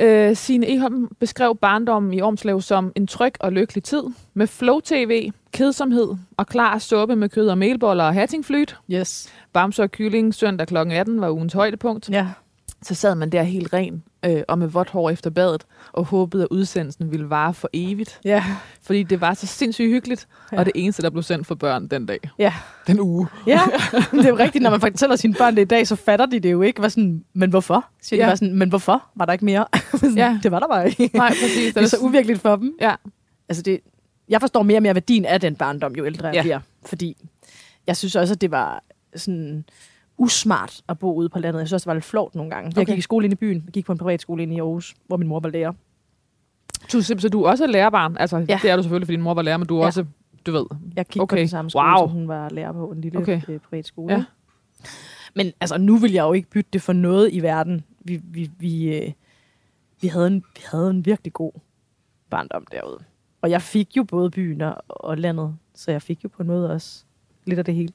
[0.00, 4.02] Øh, Signe Eholm beskrev barndommen i Ormslev som en tryg og lykkelig tid,
[4.34, 8.76] med flow-tv, kedsomhed og klar suppe med kød og melboller og hattingflyt.
[8.90, 9.32] Yes.
[9.52, 10.76] Bamse og kylling søndag kl.
[10.76, 12.10] 18 var ugens højdepunkt.
[12.10, 12.26] Ja.
[12.82, 16.42] Så sad man der helt ren øh, og med vådt hår efter badet, og håbede,
[16.42, 18.20] at udsendelsen ville vare for evigt.
[18.24, 18.44] Ja.
[18.82, 20.56] Fordi det var så sindssygt hyggeligt, Ja.
[20.56, 20.60] ja.
[20.60, 22.18] og det eneste, der blev sendt for børn den dag.
[22.38, 22.54] Ja.
[22.86, 23.26] Den uge.
[23.46, 23.60] Ja,
[24.12, 26.40] det er jo rigtigt, når man fortæller sine børn det i dag, så fatter de
[26.40, 26.82] det jo ikke.
[26.82, 27.84] Var sådan, men hvorfor?
[28.02, 28.24] Siger ja.
[28.26, 29.04] de bare sådan, men hvorfor?
[29.14, 29.66] Var der ikke mere?
[29.94, 30.38] Sådan, Ja.
[30.42, 31.10] Det var der bare ikke.
[31.16, 31.74] Nej, præcis.
[31.74, 32.76] Det er så uvirkeligt for dem.
[32.80, 32.94] Ja,
[33.48, 33.80] Altså det,
[34.28, 36.42] jeg forstår mere og mere værdien af den barndom, jo ældre jeg Ja.
[36.42, 36.60] bliver.
[36.86, 37.16] Fordi
[37.86, 38.82] jeg synes også, at det var
[39.16, 39.64] sådan
[40.20, 41.60] usmart at bo ude på landet.
[41.60, 42.72] Jeg synes også, det var lidt flot nogle gange.
[42.76, 42.92] Jeg Okay.
[42.92, 43.62] gik i skole inde i byen.
[43.64, 45.72] Jeg gik på en privatskole inde i Aarhus, hvor min mor var lærer.
[46.92, 48.16] Du, så du er også lærerbarn.
[48.16, 48.58] Altså, Ja.
[48.62, 49.86] det er du selvfølgelig, fordi din mor var lærer, men du er Ja.
[49.86, 50.04] også,
[50.46, 50.64] du ved.
[50.96, 51.36] Jeg gik okay.
[51.36, 51.96] på den samme skole, Wow.
[51.98, 53.42] som hun var lærer på, en lille okay.
[53.42, 53.58] Okay.
[53.58, 54.14] privatskole.
[54.14, 54.24] Ja.
[55.34, 57.84] Men altså, nu vil jeg jo ikke bytte det for noget i verden.
[58.04, 59.12] Vi, vi, vi, øh,
[60.00, 61.52] vi, havde, en, vi havde en virkelig god
[62.30, 62.98] barndom derude.
[63.42, 66.46] Og jeg fik jo både byen og, og landet, så jeg fik jo på en
[66.48, 67.04] måde også
[67.44, 67.92] lidt af det hele.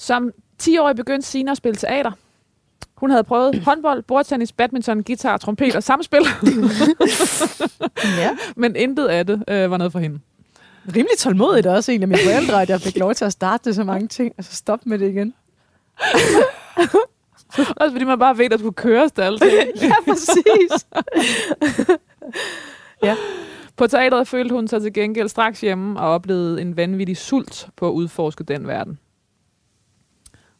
[0.00, 0.30] Som
[0.62, 2.10] 10-årig begyndte Sina at spille teater.
[2.94, 6.20] Hun havde prøvet håndbold, bordtennis, badminton, guitar, trompet og samspil,
[8.18, 8.30] Ja.
[8.56, 10.20] men intet af det øh, var noget for hende.
[10.88, 13.84] Rimelig tålmodigt også egentlig af mine forældre, at jeg fik lov til at starte så
[13.84, 15.34] mange ting, og så stoppe med det igen.
[17.76, 19.42] Også fordi man bare ved, at der skulle køres til alt.
[19.82, 20.86] ja, præcis.
[23.76, 27.88] På teateret følte hun sig til gengæld straks hjemme og oplevede en vanvittig sult på
[27.88, 28.98] at udforske den verden.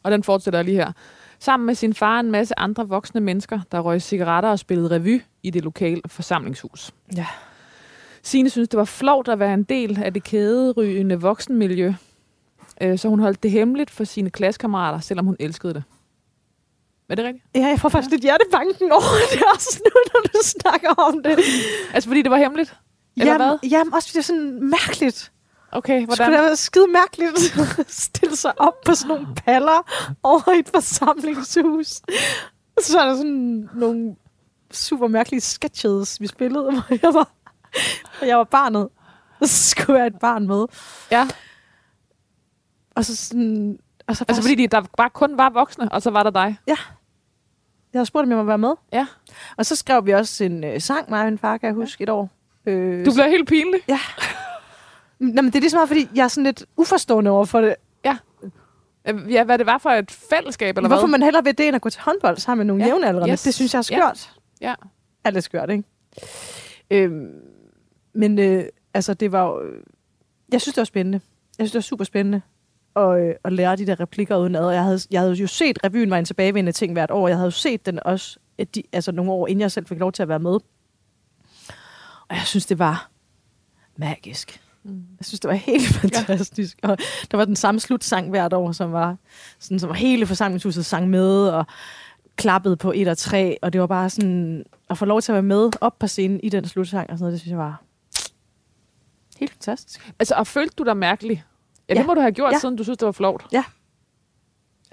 [0.03, 0.91] Og den fortsætter lige her.
[1.39, 4.95] Sammen med sin far og en masse andre voksne mennesker, der røg cigaretter og spillede
[4.95, 6.91] revy i det lokale forsamlingshus.
[7.17, 7.27] Ja.
[8.23, 11.93] Signe synes, det var flot at være en del af det kæderygende voksenmiljø,
[12.81, 15.83] øh, så hun holdt det hemmeligt for sine klassekammerater, selvom hun elskede det.
[17.09, 17.45] Er det rigtigt?
[17.55, 21.39] Ja, jeg får faktisk lidt hjertebanken over det også nu, når du snakker om det.
[21.93, 22.75] Altså, fordi det var hemmeligt?
[23.17, 23.69] Eller jamen, hvad?
[23.69, 25.31] jamen, også fordi det er sådan mærkeligt.
[25.71, 26.15] Okay, Hvordan?
[26.15, 27.31] Skulle det være skide mærkeligt
[27.79, 29.91] at stille sig op på sådan nogle paller
[30.23, 31.87] over et forsamlingshus.
[32.81, 34.15] Så er der sådan nogle
[34.71, 37.29] super mærkelige sketches, vi spillede, hvor jeg var,
[38.17, 38.89] hvor jeg var barnet.
[39.43, 40.65] Så skulle jeg et barn med.
[41.11, 41.27] Ja,
[42.95, 43.79] Og så sådan...
[44.07, 46.57] Og så altså fordi de, der bare kun var voksne, og så var der dig.
[46.67, 46.77] Jeg
[47.99, 48.73] havde spurgt, om jeg må være med.
[48.93, 49.07] Ja.
[49.57, 52.03] Og så skrev vi også en øh, sang, mig og min far, kan jeg huske,
[52.03, 52.29] et år.
[52.65, 53.81] Øh, Du blev helt pinlig.
[55.21, 57.75] Nå, men det er ligesom, fordi jeg er sådan lidt uforstående over for det.
[59.07, 61.11] Øh, Ja, hvad det var for et fællesskab, eller Hvorfor hvad?
[61.11, 62.87] man hellere vil det, end at gå til håndbold sammen med nogle Ja.
[62.89, 62.93] ja.
[62.95, 63.31] jævnaldrende.
[63.31, 63.43] Yes.
[63.43, 64.31] Det synes jeg er skørt.
[64.61, 64.73] Ja.
[65.23, 65.83] Er lidt skørt, ikke?
[66.91, 67.31] Øhm,
[68.13, 69.61] men øh, altså, det var jo...
[69.63, 69.83] øh,
[70.51, 71.21] Jeg synes, det var spændende.
[71.57, 72.41] Jeg synes, det var super spændende
[72.95, 74.69] at, øh, at lære de der replikker udenad.
[74.69, 77.27] Jeg havde, jeg havde jo set, revyen var en tilbagevendende ting hvert år.
[77.27, 78.39] Jeg havde jo set den også
[78.75, 80.51] de, altså nogle år, inden jeg selv fik lov til at være med.
[82.29, 83.09] Og jeg synes, det var
[83.97, 84.61] magisk.
[84.83, 85.03] Mm.
[85.19, 86.79] Jeg synes, det var helt fantastisk.
[86.83, 86.97] Og
[87.31, 89.17] der var den samme slutsang hvert år, som var,
[89.59, 91.65] sådan, som hele forsamlingshuset sang med, og
[92.35, 95.33] klappede på et og tre, og det var bare sådan, at få lov til at
[95.33, 97.83] være med op på scenen i den slutsang, og sådan noget, det synes jeg var
[99.39, 100.13] helt fantastisk.
[100.19, 101.43] Altså, og følte du dig mærkelig?
[101.89, 101.99] Ja, Ja.
[101.99, 102.59] det må du have gjort, Ja.
[102.59, 103.45] siden du synes, det var flot.
[103.51, 103.63] Jeg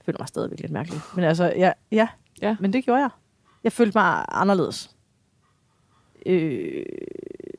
[0.05, 1.01] føler mig stadigvæk lidt mærkelig.
[1.15, 2.09] Men altså, ja, ja,
[2.43, 2.57] Ja.
[2.61, 3.11] men det gjorde jeg.
[3.65, 4.91] Jeg følte mig anderledes.
[6.27, 6.85] Øh,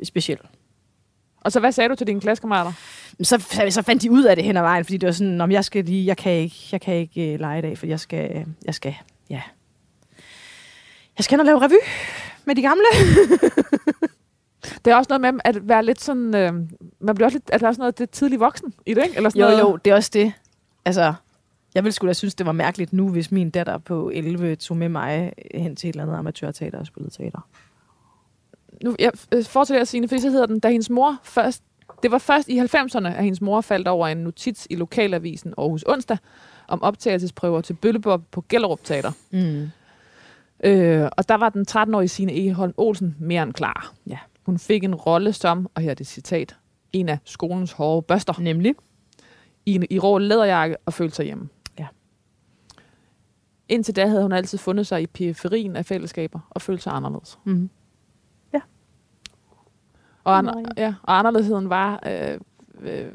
[0.03, 0.39] speciel.
[1.41, 2.71] Og så hvad sagde du til dine klassekammerater?
[3.21, 5.41] Så, så, så fandt de ud af det hen ad vejen, fordi det var sådan,
[5.41, 7.85] om jeg skal lige, jeg kan ikke, jeg kan ikke uh, lege i dag, for
[7.85, 8.95] jeg skal, jeg skal,
[9.29, 9.41] ja.
[11.17, 11.79] Jeg skal hen og lave revy
[12.45, 12.83] med de gamle.
[14.85, 16.35] Det er også noget med at være lidt sådan...
[16.35, 16.53] Øh,
[16.99, 17.49] man bliver også lidt...
[17.53, 19.17] At der er også noget det tidlig voksen i det, ikke?
[19.17, 19.61] Eller sådan Jo, noget.
[19.61, 20.33] jo, det er også det.
[20.85, 21.13] Altså,
[21.75, 24.77] jeg ville sgu da synes, det var mærkeligt nu, hvis min datter på 11 tog
[24.77, 27.47] med mig hen til et eller andet amatørteater og spillede teater.
[28.83, 31.63] Nu, jeg øh, fortsætter at sige, fordi så hedder den, da hendes mor først...
[32.03, 35.83] Det var først i 90'erne, at hendes mor faldt over en notits i lokalavisen Aarhus
[35.87, 36.17] Onsdag
[36.67, 39.11] om optagelsesprøver til Bøllebob på Gellerup Teater.
[39.31, 39.69] Mm.
[40.63, 43.93] Øh, og der var den 13-årige Signe Egeholm Olsen mere end klar.
[44.07, 44.17] Ja.
[44.45, 46.55] Hun fik en rolle som, og her er det citat,
[46.93, 48.75] en af skolens hårde børster Nemlig?
[49.65, 51.49] i, en, i rå læderjakke og følte sig hjemme.
[51.79, 51.87] Ja.
[53.69, 57.39] Indtil da havde hun altid fundet sig i periferien af fællesskaber og følt sig anderledes.
[57.43, 57.69] Mm.
[60.23, 61.99] Og, an, ja, og anderledesheden var...
[62.07, 62.39] Øh,
[62.81, 63.11] øh,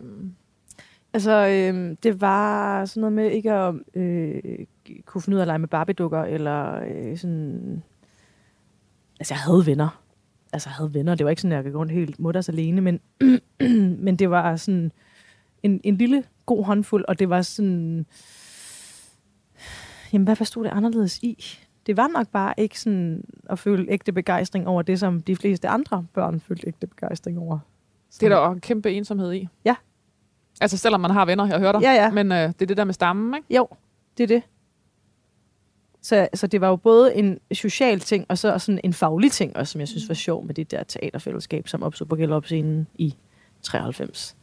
[1.15, 4.43] Altså, øh, det var sådan noget med ikke at øh,
[5.05, 7.83] kunne finde ud af at lege med Barbie-dukker, eller øh, sådan...
[9.21, 10.03] Altså, jeg havde venner.
[10.53, 11.15] Altså, jeg havde venner.
[11.15, 13.01] Det var ikke sådan, at jeg gik rundt helt mutters alene, men,
[14.05, 14.93] men det var sådan
[15.63, 18.07] en, en lille god håndfuld, og det var sådan...
[20.13, 21.45] Jamen, hvad forstod det anderledes i?
[21.87, 25.69] Det var nok bare ikke sådan at føle ægte begejstring over det, som de fleste
[25.69, 27.59] andre børn følte ægte begejstring over.
[28.21, 29.49] det er der også en kæmpe ensomhed i.
[29.65, 29.77] Ja.
[30.61, 31.81] Altså selvom man har venner, jeg hører dig.
[31.83, 32.11] Ja, ja.
[32.11, 33.55] Men øh, det er det der med stammen, ikke?
[33.55, 33.69] Jo,
[34.19, 34.43] det er det.
[36.03, 39.57] Så, så det var jo både en social ting, og så sådan en faglig ting
[39.57, 42.87] også, som jeg synes var sjov med det der teaterfællesskab, som opstod på Gellerup scenen
[42.95, 43.15] i
[43.63, 44.37] 93.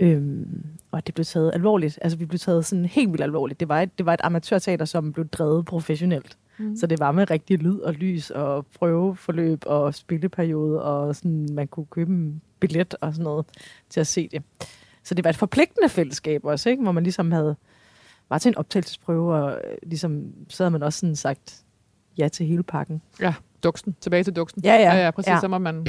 [0.00, 1.98] Øhm, og at det blev taget alvorligt.
[2.02, 3.60] Altså, vi blev taget sådan helt vildt alvorligt.
[3.60, 6.38] Det var et, det var et amatørteater, som blev drevet professionelt.
[6.60, 6.76] Mm.
[6.76, 11.68] Så det var med rigtig lyd og lys og prøveforløb og spilleperiode, og sådan, man
[11.68, 13.46] kunne købe en billet og sådan noget
[13.90, 14.42] til at se det.
[15.04, 16.82] Så det var et forpligtende fællesskab også, ikke?
[16.82, 17.56] hvor man ligesom havde
[18.30, 21.62] var til en optagelsesprøve, og øh, ligesom, så havde man også sådan sagt
[22.18, 23.02] ja til hele pakken.
[23.20, 23.96] Ja, duksten.
[24.00, 24.64] Tilbage til duksten.
[24.64, 24.94] Ja, ja.
[24.94, 25.30] ja, ja præcis.
[25.30, 25.40] Ja.
[25.40, 25.86] Så må man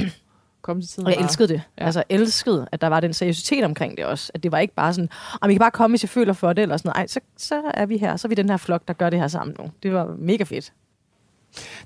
[0.62, 1.06] komme til tiden.
[1.06, 1.54] Og jeg elskede det.
[1.54, 1.60] Ja.
[1.78, 1.84] Ja.
[1.84, 4.30] Altså, jeg elskede, at der var den seriøsitet omkring det også.
[4.34, 6.52] At det var ikke bare sådan, om I kan bare komme, hvis jeg føler for
[6.52, 6.96] det, eller sådan noget.
[6.96, 8.16] Ej, så, så er vi her.
[8.16, 9.70] Så er vi den her flok, der gør det her sammen nu.
[9.82, 10.72] Det var mega fedt.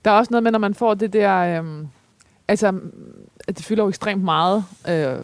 [0.04, 1.58] Der er også noget med, når man får det der...
[1.58, 1.88] Øhm,
[2.48, 2.80] altså,
[3.48, 5.18] at det fylder jo ekstremt meget øh,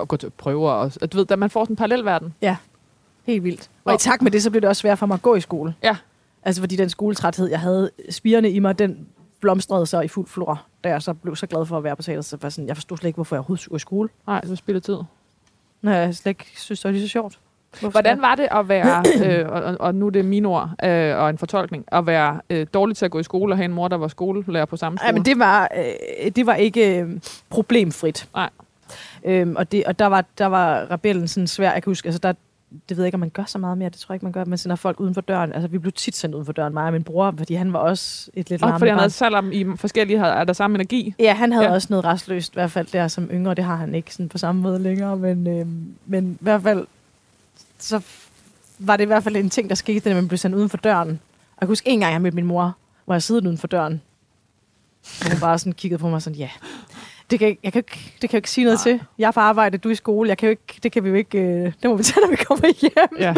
[0.00, 0.70] at gå til prøver.
[0.70, 2.34] Og, at, du ved, da man får sådan en parallelverden.
[3.24, 3.70] Helt vildt.
[3.84, 5.40] Og i takt med det, så blev det også svært for mig at gå i
[5.40, 5.74] skole.
[5.82, 5.96] Ja.
[6.42, 9.06] Altså, fordi den skoletræthed, jeg havde spirende i mig, den
[9.40, 12.02] blomstrede så i fuld flor, da jeg så blev så glad for at være på
[12.02, 12.22] teater.
[12.22, 14.08] Så var sådan, jeg forstod slet ikke, hvorfor jeg overhovedet skulle i skole.
[14.26, 14.98] Nej, det af tid.
[15.82, 17.38] Når jeg slet ikke synes, det var lige så sjovt.
[17.70, 21.16] Hvorfor Hvordan var det at være, øh, og, og nu er det mine ord øh,
[21.16, 23.72] og en fortolkning, at være øh, dårlig til at gå i skole og have en
[23.72, 25.06] mor, der var skolelærer på samme skole?
[25.06, 27.20] Ja, men det var, øh, det var ikke øh,
[27.50, 28.28] problemfrit.
[28.34, 28.50] Nej.
[29.24, 31.72] Øhm, og, det, og der var, der var rebellen sådan svær.
[31.72, 32.32] Jeg kan huske, altså der,
[32.88, 33.88] det ved jeg ikke, om man gør så meget mere.
[33.90, 34.44] Det tror jeg ikke, man gør.
[34.44, 35.52] Man sender folk uden for døren.
[35.52, 37.78] Altså, vi blev tit sendt uden for døren, mig og min bror, fordi han var
[37.78, 41.14] også et lidt og larmende fordi han havde selvom i forskellige er der samme energi.
[41.18, 41.72] Ja, han havde Ja.
[41.72, 43.54] også noget restløst, i hvert fald der som yngre.
[43.54, 45.16] Det har han ikke sådan på samme måde længere.
[45.16, 46.86] Men, øhm, men i hvert fald,
[47.78, 48.00] så
[48.78, 50.76] var det i hvert fald en ting, der skete, da man blev sendt uden for
[50.76, 51.08] døren.
[51.08, 53.66] Og jeg kan huske en gang, jeg mødte min mor, hvor jeg sidder uden for
[53.66, 54.00] døren.
[55.24, 56.50] Og hun bare sådan kiggede på mig sådan, ja,
[57.30, 58.92] det kan, jeg, kan, ikke, det kan jeg ikke sige noget Nej.
[58.92, 59.06] til.
[59.18, 60.28] Jeg er på arbejde, du er i skole.
[60.28, 62.30] Jeg kan jo ikke, det kan vi jo ikke, øh, det må vi tage, når
[62.30, 63.18] vi kommer hjem.
[63.18, 63.34] Ja.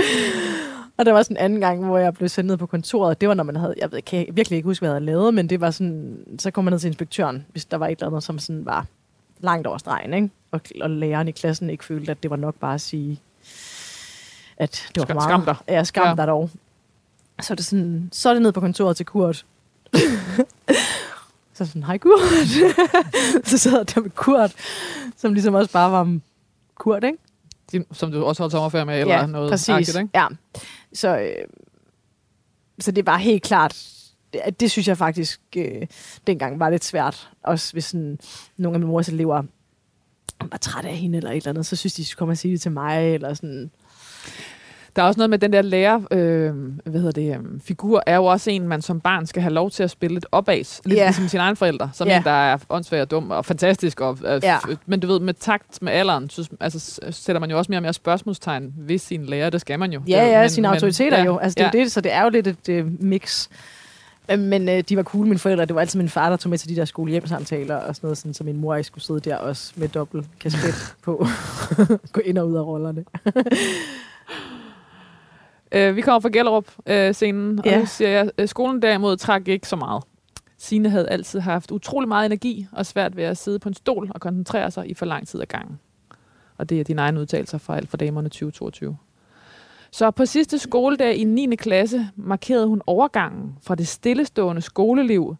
[0.96, 3.20] Og der var sådan en anden gang, hvor jeg blev sendt ned på kontoret.
[3.20, 5.04] Det var, når man havde, jeg ved, kan jeg virkelig ikke huske, hvad jeg havde
[5.04, 7.90] lavet, men det var sådan, så kom man ned til inspektøren, hvis der var et
[7.90, 8.86] eller andet, som sådan var
[9.40, 10.30] langt over stregen, ikke?
[10.50, 13.20] Og, og læreren i klassen ikke følte, at det var nok bare at sige,
[14.56, 15.30] at det var for meget.
[15.30, 15.56] skam dig.
[15.68, 16.14] Ja, skam ja.
[16.14, 16.50] dig dog.
[17.42, 19.46] Så er det sådan, så er det ned på kontoret til Kurt.
[21.64, 22.20] så sådan, hej Kurt.
[23.50, 24.54] så sad jeg der med Kurt,
[25.16, 26.18] som ligesom også bare var
[26.74, 27.18] Kurt, ikke?
[27.92, 29.68] Som du også holdt sommerferie med, eller ja, noget præcis.
[29.68, 30.10] agtigt, ikke?
[30.14, 30.26] Ja.
[30.92, 31.44] Så, øh,
[32.80, 33.86] så det var helt klart,
[34.32, 35.86] det, det synes jeg faktisk øh,
[36.26, 37.30] dengang var lidt svært.
[37.42, 38.18] Også hvis sådan,
[38.56, 39.42] nogle af mine mors elever
[40.50, 42.38] var træt af hende eller et eller andet, så synes de, de skulle komme og
[42.38, 43.70] sige det til mig, eller sådan.
[44.96, 46.54] Der er også noget med den der lærer, øh,
[46.86, 49.70] hvad hedder det, øh, figur, er jo også en, man som barn skal have lov
[49.70, 51.04] til at spille lidt opad, lidt Ja.
[51.06, 52.16] ligesom sine egne forældre, som Ja.
[52.16, 54.00] en, der er åndssvær og dum og fantastisk.
[54.00, 57.58] Og, øh, f- Men du ved, med takt med alderen, så altså, sætter man jo
[57.58, 60.00] også mere og mere spørgsmålstegn ved sine lærer, det skal man jo.
[60.08, 61.38] Ja, ja, men- sine men- autoriteter ja, jo.
[61.38, 61.78] Altså, det er ja.
[61.78, 63.48] jo det, så det er jo lidt et øh, mix.
[64.30, 65.64] Øh, Men øh, de var cool, mine forældre.
[65.64, 68.18] Det var altid min far, der tog med til de der skolehjemsamtaler og sådan noget,
[68.18, 71.26] sådan, så min mor ikke skulle sidde der også med dobbelt kasket på.
[72.12, 73.04] Gå ind og ud af rollerne.
[75.72, 77.78] Øh, vi kommer fra Gellerup-scenen, og Ja.
[77.80, 80.04] nu siger jeg, øh, skolen derimod trak ikke så meget.
[80.58, 84.10] Signe havde altid haft utrolig meget energi og svært ved at sidde på en stol
[84.14, 85.78] og koncentrere sig i for lang tid ad gangen.
[86.58, 88.96] Og det er dine egne udtalelser fra Alt for Damerne 2022.
[89.90, 91.56] Så på sidste skoledag i 9.
[91.56, 95.36] klasse markerede hun overgangen fra det stillestående skoleliv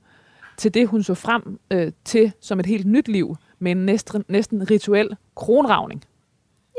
[0.56, 4.24] til det, hun så frem øh, til som et helt nyt liv med en næsten,
[4.28, 6.04] næsten rituel kronravning.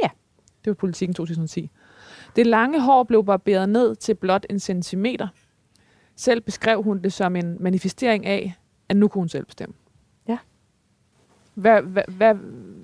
[0.04, 0.08] Ja.
[0.66, 1.70] Det var politikken 2010.
[2.36, 5.28] Det lange hår blev barberet ned til blot en centimeter.
[6.16, 8.56] Selv beskrev hun det som en manifestering af,
[8.90, 9.76] at nu kunne hun selv bestemme.
[10.28, 10.38] Ja.
[11.54, 12.36] Hvad, hvad, hvad,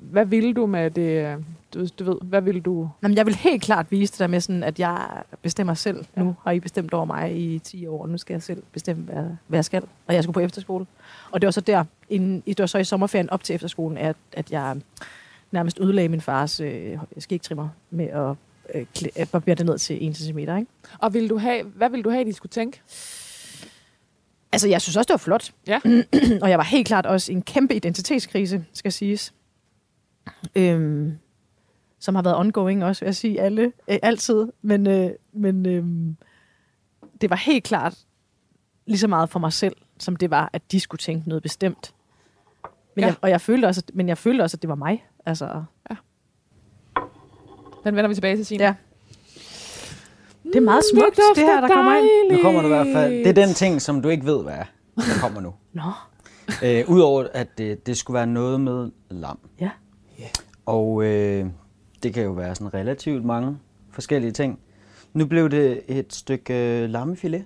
[0.01, 1.25] hvad ville du med det?
[1.25, 1.37] øh,
[1.73, 2.89] Du, du ved, hvad ville du...
[3.03, 6.05] Jamen, jeg vil helt klart vise det der med, sådan, at jeg bestemmer selv.
[6.15, 9.03] Nu har I bestemt over mig i 10 år, og nu skal jeg selv bestemme,
[9.03, 9.83] hvad, hvad jeg skal.
[10.07, 10.85] Og jeg skulle på efterskole.
[11.31, 14.15] Og det var så der, inden, det var så i sommerferien op til efterskolen, at,
[14.33, 14.77] at jeg
[15.51, 18.35] nærmest ødelagde min fars øh, skægtrimmer med at
[18.75, 20.37] øh, klæ- at barbere det ned til 1 cm.
[20.39, 20.65] Ikke?
[20.99, 22.81] Og ville du have, hvad ville du have, de skulle tænke?
[24.51, 25.51] Altså, jeg synes også, det var flot.
[25.67, 25.79] Ja.
[26.43, 29.33] og jeg var helt klart også i en kæmpe identitetskrise, skal siges.
[30.55, 31.17] Øhm,
[31.99, 34.47] som har været ongoing også, vil jeg sige, alle, øh, altid.
[34.61, 36.17] Men, øh, men øhm,
[37.21, 37.97] det var helt klart
[38.85, 41.93] lige så meget for mig selv, som det var, at de skulle tænke noget bestemt.
[42.95, 43.07] Men Ja.
[43.07, 45.05] jeg, og jeg følte også, at, men jeg følte også, at det var mig.
[45.25, 45.63] Altså,
[47.87, 48.63] Den vender vi tilbage til, Signe.
[48.63, 48.73] ja.
[50.43, 52.31] Det er meget smukt, det her, der kommer ind.
[52.37, 53.13] Nu kommer du i hvert fald.
[53.13, 54.63] Det er den ting, som du ikke ved, hvad er,
[54.95, 55.53] der kommer nu.
[55.73, 55.81] Nå,
[56.63, 59.39] Øh, Udover at det, det skulle være noget med lam.
[59.61, 59.69] ja.
[60.65, 61.45] Og øh,
[62.03, 63.57] det kan jo være sådan relativt mange
[63.91, 64.59] forskellige ting.
[65.13, 67.43] Nu blev det et stykke øh, lammefilet,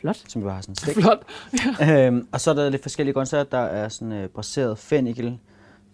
[0.00, 0.16] Flot.
[0.28, 0.94] som jo har sådan stik.
[0.94, 1.22] Flot.
[1.90, 3.44] øhm, og så er der lidt forskellige grøntsager.
[3.44, 5.38] Der er sådan øh, braseret fennikel,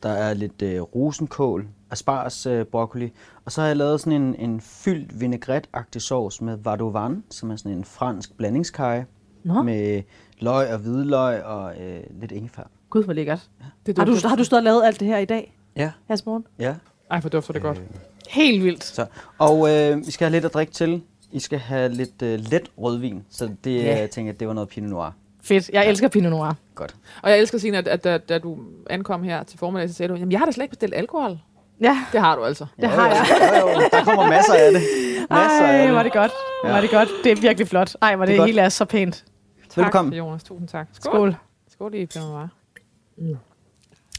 [0.03, 3.13] der er lidt øh, rosenkål, asparges, øh, broccoli.
[3.45, 7.57] Og så har jeg lavet sådan en, en fyldt vinaigrette-agtig sovs med vardovan, som er
[7.57, 9.07] sådan en fransk blandingskage
[9.45, 10.03] Nå, med
[10.41, 12.63] løg og hvidløg og øh, lidt ingefær.
[12.91, 13.49] gud, hvor lækkert.
[13.87, 16.17] Det Har du, har du stået og lavet alt det her i dag, Ja, her
[16.27, 16.47] morgen?
[16.59, 16.75] ja.
[17.11, 17.79] Ej, for dufter det godt.
[17.79, 17.85] Øh,
[18.31, 18.85] Helt vildt.
[18.85, 19.07] så.
[19.39, 21.03] Og øh, vi skal have lidt at drikke til.
[21.33, 23.83] I skal have lidt øh, let rødvin, så det Ja.
[23.83, 23.99] ja.
[24.01, 25.11] jeg tænker jeg, det var noget Pinot Noir.
[25.43, 25.69] Fedt.
[25.73, 26.53] Jeg elsker Pinot Noir.
[26.75, 26.97] Godt.
[27.23, 28.59] Og jeg elsker, Signe, at, at da, da du
[28.91, 31.39] ankom her til formiddag, så sagde du, jamen jeg har da slet ikke bestilt alkohol.
[31.85, 32.67] Ja, Det har du altså.
[32.81, 33.27] det har jeg.
[33.61, 34.83] Jo, jo, der kommer masser af det.
[35.31, 35.95] Masser af Ej, det.
[35.95, 36.33] var det godt.
[36.65, 36.69] Ja.
[36.73, 37.09] Var det godt.
[37.25, 37.97] Det er virkelig flot.
[38.03, 39.25] Ej, var det, Det er hele er så pænt.
[39.69, 40.15] Tak, Velkommen.
[40.15, 40.45] Jonas.
[40.45, 40.89] Tusind tak.
[40.93, 41.13] Skål.
[41.13, 41.37] Skål.
[41.71, 42.49] Skål i Pinot Noir.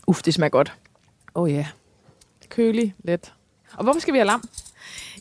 [0.07, 0.73] Uff, det smager godt.
[1.35, 1.55] Åh oh, ja.
[1.55, 1.65] Yeah.
[2.49, 3.33] Kølig, let.
[3.77, 4.49] Og hvorfor skal vi have lam?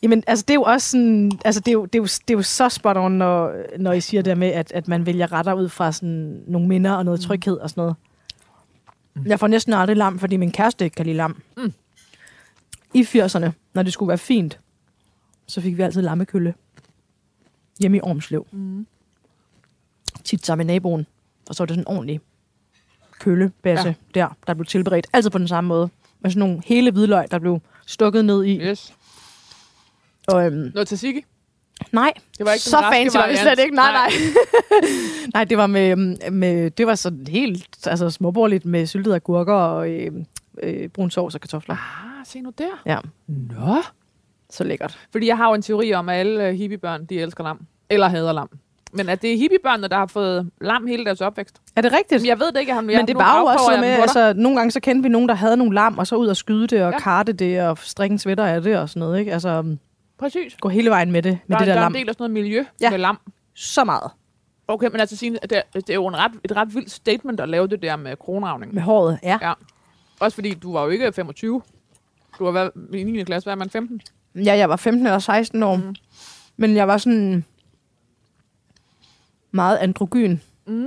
[0.02, 2.30] Jamen, altså, det er jo også sådan, altså, det er jo, det er jo, det
[2.30, 5.32] er jo så spot on, når, når I siger det med, at, at man vælger
[5.32, 7.96] retter ud fra sådan nogle minder og noget tryghed og sådan noget.
[9.14, 9.26] Mm.
[9.26, 11.42] Jeg får næsten aldrig lam, fordi min kæreste ikke kan lide lam.
[11.56, 11.72] Mm.
[12.94, 14.60] I 80'erne, når det skulle være fint,
[15.46, 16.54] så fik vi altid lammekølle
[17.80, 18.46] hjemme i Ormslev.
[18.52, 18.86] Mm.
[20.24, 21.06] tit sammen med naboen.
[21.48, 22.20] Og så var det sådan en ordentlig
[23.20, 24.20] køllebasse ja.
[24.20, 25.06] der, der blev tilberedt.
[25.12, 25.88] Altid på den samme måde.
[26.20, 28.58] Med sådan nogle hele hvidløg, der blev stukket ned i.
[28.60, 28.94] Yes.
[30.28, 31.24] Og, øhm, Noget tzatziki?
[31.92, 33.74] nej, Det var ikke så fancy var det slet ikke.
[33.74, 34.10] Nej, nej.
[35.34, 39.54] nej, det var med, øhm, med, det var sådan helt altså, småborligt med syltede agurker
[39.54, 40.12] og øh,
[40.62, 41.74] øh, brun sovs og kartofler.
[41.74, 42.82] Ah, se nu der.
[42.86, 43.76] Ja, Nå.
[44.50, 44.98] så lækkert.
[45.12, 47.66] Fordi jeg har jo en teori om, at alle øh, hippiebørn, de elsker lam.
[47.90, 48.48] Eller hader lam.
[48.92, 51.60] Men at det er hippiebørnene, der har fået lam hele deres opvækst.
[51.76, 52.26] Er det rigtigt?
[52.26, 52.74] Jeg ved det ikke.
[52.74, 55.28] Jeg Men det var jo også noget med, altså, nogle gange så kendte vi nogen,
[55.28, 56.98] der havde nogle lam, og så ud og skyde det, og Ja.
[56.98, 59.32] karte det, og strikke sweater af det, og sådan noget, ikke?
[59.32, 59.78] Altså, um,
[60.18, 60.56] Præcis.
[60.60, 61.92] gå hele vejen med det, med der, det der der er lam.
[61.92, 62.90] en del af sådan noget miljø ja.
[62.90, 63.18] Med lam.
[63.54, 64.10] Så meget.
[64.68, 67.40] Okay, men altså Signe, det, er- det er jo en ret, et ret vildt statement
[67.40, 68.74] at lave det der med kronravning.
[68.74, 69.38] Med håret, ja.
[69.42, 69.52] Ja.
[70.20, 71.62] Også fordi du var jo ikke 25.
[72.38, 73.24] Du har været i 9.
[73.24, 74.00] klasse, hvad er man 15?
[74.34, 75.76] Ja, jeg var 15 eller 16 år.
[75.76, 75.94] Mm.
[76.56, 77.44] Men jeg var sådan
[79.50, 80.38] meget androgyn.
[80.66, 80.86] Mm.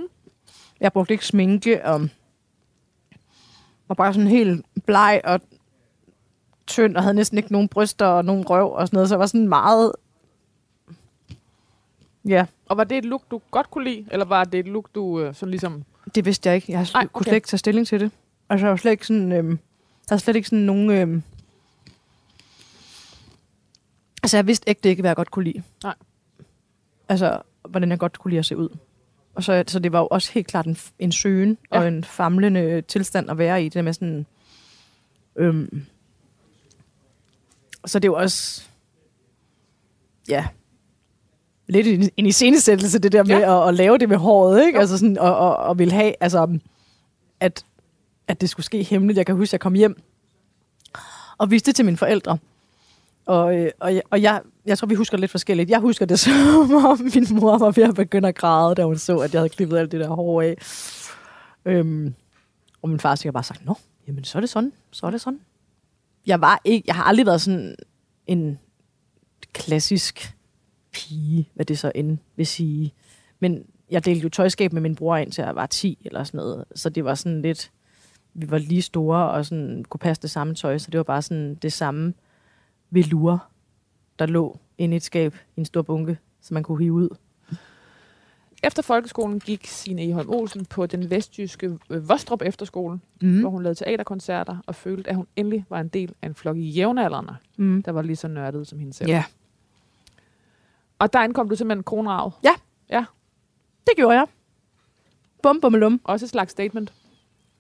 [0.79, 2.09] Jeg brugte ikke sminke, og
[3.87, 5.41] var bare sådan helt bleg og
[6.67, 9.19] tynd, og havde næsten ikke nogen bryster og nogen røv og sådan noget, så jeg
[9.19, 9.91] var sådan meget...
[12.27, 14.95] Ja, Og var det et look, du godt kunne lide, eller var det et look,
[14.95, 15.83] du øh, sådan ligesom...
[16.15, 16.71] det vidste jeg ikke.
[16.71, 17.09] Jeg Nej, okay.
[17.13, 18.11] kunne slet ikke tage stilling til det.
[18.49, 19.31] Altså, jeg var slet ikke sådan...
[19.31, 19.59] Øhm,
[20.09, 20.89] der er slet ikke sådan nogen...
[20.91, 21.23] Øhm,
[24.27, 25.63] altså, jeg vidste ikke, det ikke, hvad jeg godt kunne lide.
[25.83, 25.95] Nej.
[27.09, 28.69] Altså, hvordan jeg godt kunne lide at se ud.
[29.35, 31.79] Og så, så det var jo også helt klart en, en søgen Ja.
[31.79, 33.65] og en famlende tilstand at være i.
[33.65, 34.25] Det der med sådan...
[35.35, 35.85] Øhm,
[37.85, 38.63] så det er jo også...
[40.29, 40.47] Ja,
[41.67, 43.63] lidt en, en iscenesættelse, det der med Ja.
[43.63, 44.77] at, at lave det med håret, ikke?
[44.77, 44.81] Jo.
[44.81, 46.59] Altså sådan, og, og, og vil have, altså,
[47.39, 47.65] at,
[48.27, 49.17] at det skulle ske hemmeligt.
[49.17, 50.01] Jeg kan huske, at jeg kom hjem
[51.37, 52.37] og viste det til mine forældre.
[53.27, 55.69] Og, øh, og, jeg, og jeg, jeg tror, vi husker lidt forskelligt.
[55.69, 56.33] Jeg husker det som
[56.85, 59.49] om min mor var ved at begynde at græde, da hun så, at jeg havde
[59.49, 60.55] klippet alt det der hår af.
[61.65, 62.13] Øhm,
[62.81, 65.21] og min far sikkert bare sagt, nå, jamen så er det sådan, så er det
[65.21, 65.39] sådan.
[66.25, 67.75] Jeg var ikke, jeg har aldrig været sådan
[68.27, 68.59] en
[69.53, 70.35] klassisk
[70.91, 72.93] pige, hvad det så end vil sige.
[73.39, 76.65] Men jeg delte jo tøjskab med min bror indtil jeg var 10 eller sådan noget.
[76.75, 77.71] Så det var sådan lidt,
[78.33, 81.21] vi var lige store og sådan kunne passe det samme tøj, så det var bare
[81.21, 82.13] sådan det samme
[82.89, 83.39] velure,
[84.19, 87.09] der lå inde i et skab i en stor bunke, som man kunne hive ud.
[88.63, 93.39] Efter folkeskolen gik Signe Eholm Olsen på den vestjyske øh, Vostrup Efterskole, mm.
[93.39, 96.57] Hvor hun lavede teaterkoncerter og følte, at hun endelig var en del af en flok
[96.59, 97.83] jævnaldrende, Mm.
[97.83, 99.09] der var lige så nørdet som hende selv.
[99.09, 99.23] Ja,
[100.99, 102.31] Og der indkom du simpelthen kronrav.
[103.87, 104.27] det gjorde jeg.
[105.43, 106.01] Bum, bum, lum.
[106.03, 106.93] Også et slags statement.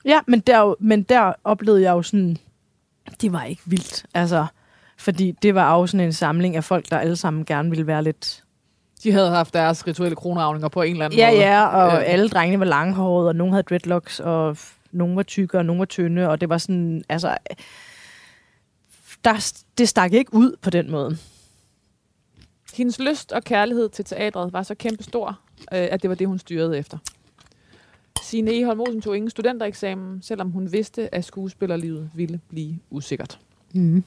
[0.05, 2.37] Ja, men der, men der oplevede jeg jo sådan,
[3.21, 4.45] det var ikke vildt, altså,
[4.97, 8.03] fordi det var jo sådan en samling af folk, der alle sammen gerne ville være
[8.03, 8.43] lidt...
[9.03, 11.39] De havde haft deres rituelle kronravninger på en eller anden Ja, måde.
[11.41, 11.95] ja, og Ja.
[11.95, 12.01] ja.
[12.03, 14.57] alle drengene var langhårede, og nogle havde dreadlocks, og
[14.91, 17.37] nogle var tykke, og nogle var tynde, og det var sådan, altså,
[19.23, 21.17] der, det stak ikke ud på den måde.
[22.73, 25.39] Hendes lyst og kærlighed til teatret var så kæmpestor,
[25.73, 26.97] øh, at det var det, hun styrede efter.
[28.23, 33.39] Signe Eholm Olsen tog ingen studentereksamen, selvom hun vidste, at skuespillerlivet ville blive usikkert.
[33.73, 34.03] Mm.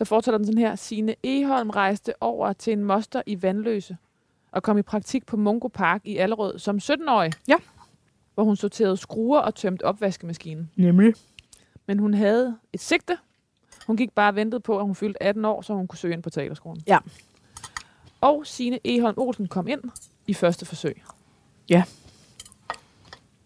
[0.00, 0.76] Så fortsætter den sådan her.
[0.76, 3.96] Signe Eholm rejste over til en moster i Vandløse
[4.52, 7.32] og kom i praktik på Mungo Park i Allerød som 17-årig.
[7.48, 7.56] Ja.
[8.34, 10.70] Hvor hun sorterede skruer og tømte opvaskemaskinen.
[10.76, 11.14] Nemlig.
[11.86, 13.18] Men hun havde et sigte.
[13.86, 16.14] Hun gik bare og ventede på, at hun fyldte 18 år, så hun kunne søge
[16.14, 16.82] ind på teaterskolen.
[16.86, 16.98] Ja.
[18.20, 19.82] Og Signe Eholm Olsen kom ind
[20.26, 21.02] i første forsøg.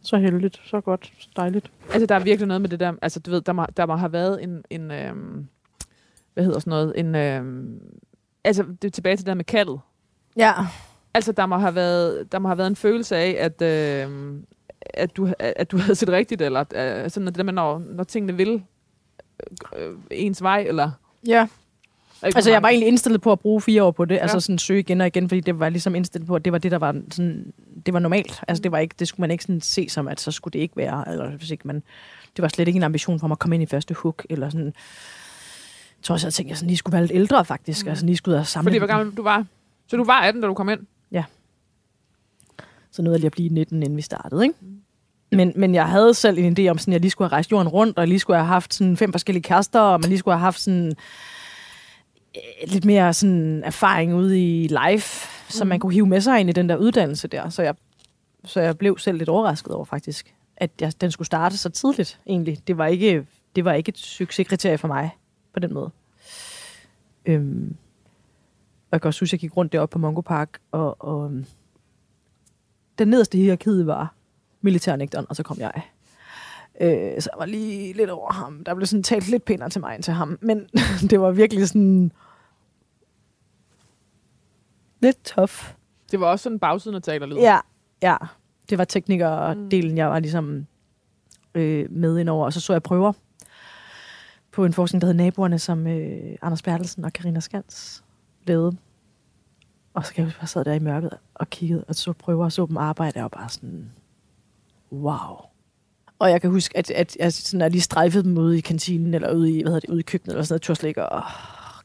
[0.03, 1.71] Så heldigt, så godt, så dejligt.
[1.93, 3.97] Altså, der er virkelig noget med det der, altså du ved, der må, der må
[3.97, 5.49] have været en, en øhm,
[6.35, 7.81] hvad hedder sådan noget, en, øhm,
[8.45, 9.81] altså det er tilbage til det der med kaldet.
[10.37, 10.53] Ja,
[11.15, 14.35] Altså, der må have været, der må have været en følelse af, at, øh,
[14.81, 18.05] at, du, at du havde set rigtigt, eller øh, sådan det der med, når, når
[18.05, 18.63] tingene vil
[19.79, 20.91] øh, ens vej, eller...
[21.27, 21.47] ja.
[22.23, 24.15] Altså, jeg var egentlig indstillet på at bruge fire år på det.
[24.15, 24.21] Ja.
[24.21, 24.41] Altså Ja.
[24.41, 26.71] sådan søge igen og igen, fordi det var ligesom indstillet på, at det var det,
[26.71, 27.53] der var sådan,
[27.87, 28.43] det var normalt.
[28.49, 30.59] Altså, det var ikke, det skulle man ikke sådan se som, at så skulle det
[30.59, 31.83] ikke være, eller hvis ikke man,
[32.37, 34.51] det var slet ikke en ambition for mig at komme ind i første hook, eller
[34.51, 34.75] sådan.
[36.05, 37.87] Jeg tror også, jeg tænkte, at jeg sådan lige skulle være lidt ældre, faktisk.
[37.87, 37.91] Mm.
[37.91, 38.67] Altså, lige skulle ud og samle.
[38.67, 39.47] Fordi hvor gammel du var?
[39.87, 40.81] Så du var 18, da du kom ind?
[42.95, 44.55] Så nåede jeg lige at blive 19, inden vi startede, ikke?
[45.33, 47.53] Men, men jeg havde selv en idé om, sådan, at jeg lige skulle have rejst
[47.53, 50.35] jorden rundt, og lige skulle have haft sådan fem forskellige kærester, og man lige skulle
[50.35, 50.97] have haft sådan
[52.37, 55.03] øh, lidt mere sådan erfaring ude i live,
[55.49, 57.49] som man kunne hive med sig ind i den der uddannelse der.
[57.49, 57.75] Så jeg,
[58.45, 62.21] så jeg blev selv lidt overrasket over faktisk, at jeg, den skulle starte så tidligt
[62.27, 62.59] egentlig.
[62.67, 65.11] Det var ikke, det var ikke et succeskriterie for mig
[65.55, 65.91] på den måde.
[67.27, 67.77] Øhm,
[68.91, 71.25] og jeg kan også huske, at jeg gik rundt deroppe på Mongo Park, og, og
[71.25, 71.47] øhm,
[72.99, 74.15] den nederste hierarkiet var
[74.61, 75.83] militærnægteren, og så kom jeg.
[76.81, 78.65] Øh, så jeg var lige lidt over ham.
[78.65, 80.39] Der blev sådan talt lidt pænere til mig end til ham.
[80.41, 80.69] Men
[81.11, 82.13] det var virkelig sådan...
[85.01, 85.53] Lidt tough.
[86.11, 87.43] Det var også sådan bagsiden af teaterlivet.
[87.43, 87.59] Ja,
[88.03, 88.17] ja.
[88.71, 90.67] Det var teknikerdelen, jeg var ligesom
[91.55, 92.45] øh, med ind over.
[92.45, 93.13] Og så så jeg prøver
[94.55, 98.05] på en forskning, der hed Naboerne, som øh, Anders Bertelsen og Karina Skans
[98.47, 98.77] lavede.
[99.95, 102.13] Og så kan jeg huske, at jeg sad der i mørket og kiggede og så
[102.13, 103.91] prøver og så dem arbejde, og var bare sådan,
[104.93, 105.37] wow.
[106.19, 109.15] Og jeg kan huske, at, at jeg sådan, jeg lige strejfede dem ude i kantinen,
[109.15, 111.13] eller ude i, hvad hedder det, ude i køkkenet, eller sådan noget, turde slet ikke
[111.13, 111.23] at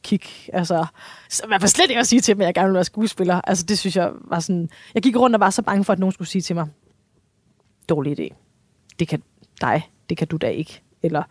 [0.03, 0.27] kigge.
[0.53, 0.85] Altså,
[1.29, 3.41] så man var slet ikke at sige til dem, at jeg gerne ville være skuespiller.
[3.43, 4.69] Altså, det synes jeg var sådan...
[4.93, 6.67] Jeg gik rundt og var så bange for, at nogen skulle sige til mig,
[7.89, 8.35] dårlig idé.
[8.99, 9.23] Det kan
[9.61, 10.81] dig, det kan du da ikke.
[11.03, 11.23] Eller...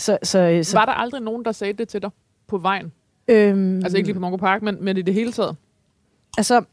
[0.00, 2.10] Så, så, så Var der aldrig nogen, der sagde det til dig
[2.46, 2.92] på vejen?
[3.28, 5.56] øhm, Altså ikke lige på Mongo Park, men, men i det hele taget?
[6.38, 6.64] Altså,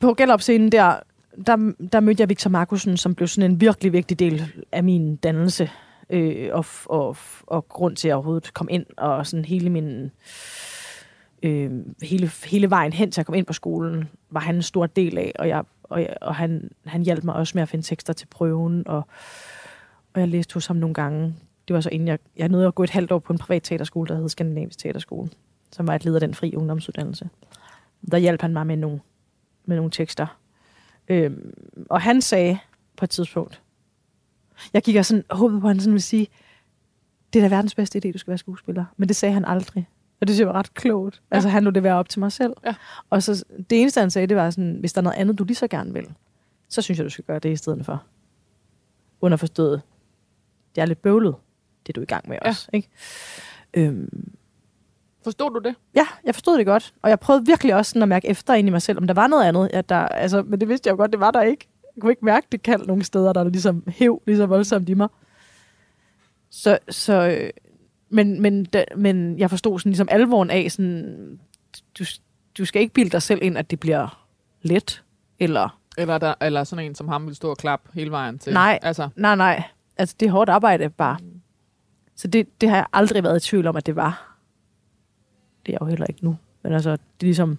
[0.00, 1.00] på Gellerup-scenen der,
[1.46, 5.16] der, der mødte jeg Victor Markusen, som blev sådan en virkelig vigtig del af min
[5.16, 5.70] dannelse.
[6.10, 10.10] Øh, og, og, og grund til at jeg overhovedet kom ind, og sådan hele min...
[11.42, 11.70] Øh,
[12.02, 15.18] hele, hele vejen hen til at komme ind på skolen, var han en stor del
[15.18, 18.12] af, og, jeg, og, jeg, og han, han hjalp mig også med at finde tekster
[18.12, 19.06] til prøven, og,
[20.14, 21.34] og jeg læste hos ham nogle gange.
[21.68, 23.62] Det var så inden jeg, jeg nåede at gå et halvt år på en privat
[23.62, 25.30] teaterskole, der hed Skandinavisk Teaterskole,
[25.72, 27.28] som var et led af den fri ungdomsuddannelse.
[28.10, 29.00] Der hjalp han mig med nogle,
[29.64, 30.26] med nogle tekster.
[31.08, 31.54] Øhm,
[31.90, 32.58] og han sagde
[32.96, 33.62] på et tidspunkt,
[34.72, 36.28] jeg gik og sådan, håbede på, at han sådan ville sige,
[37.32, 38.84] det er da verdens bedste idé, du skal være skuespiller.
[38.96, 39.88] Men det sagde han aldrig.
[40.20, 41.22] Og det synes jeg var ret klogt.
[41.30, 41.36] Ja.
[41.36, 42.52] Altså, han lod det være op til mig selv.
[42.64, 42.74] Ja.
[43.10, 45.44] Og så det eneste, han sagde, det var sådan, hvis der er noget andet, du
[45.44, 46.06] lige så gerne vil,
[46.68, 48.02] så synes jeg, du skal gøre det i stedet for.
[49.20, 49.82] Underforstået.
[50.74, 51.34] Det er lidt bøvlet,
[51.86, 52.48] det du er i gang med Ja.
[52.48, 52.68] også.
[52.72, 52.88] Ikke?
[53.74, 54.32] Øhm,
[55.24, 55.74] Forstod du det?
[55.94, 56.94] Ja, jeg forstod det godt.
[57.02, 59.14] Og jeg prøvede virkelig også sådan at mærke efter ind i mig selv, om der
[59.14, 59.70] var noget andet.
[59.72, 61.68] At der, altså, men det vidste jeg jo godt, det var der ikke.
[61.96, 64.94] Jeg kunne ikke mærke det kald nogle steder, der ligesom hæv lige så voldsomt i
[64.94, 65.08] mig.
[66.50, 67.50] Så, så øh,
[68.08, 71.38] men, men, da, men jeg forstod sådan ligesom alvoren af, sådan,
[71.98, 72.04] du,
[72.58, 74.26] du skal ikke bilde dig selv ind, at det bliver
[74.62, 75.02] let.
[75.38, 78.38] Eller, Eller, er der, eller sådan en som ham vil stå og klappe hele vejen
[78.38, 78.52] til?
[78.52, 78.78] Nej.
[78.82, 79.62] Altså, nej, nej.
[79.96, 81.18] Altså, det er hårdt arbejde bare.
[82.16, 84.36] Så det, det har jeg aldrig været i tvivl om, at det var.
[85.66, 86.36] Det er jeg jo heller ikke nu.
[86.62, 87.58] Men altså, det er ligesom...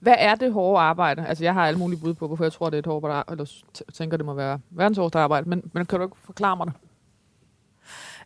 [0.00, 1.26] hvad er det hårde arbejde?
[1.26, 3.32] Altså, jeg har alle mulige bud på, hvorfor jeg tror, det er et hårdt arbejde,
[3.32, 3.46] eller
[3.92, 6.74] tænker, det må være verdens hårdeste arbejde, men, men kan du ikke forklare mig det?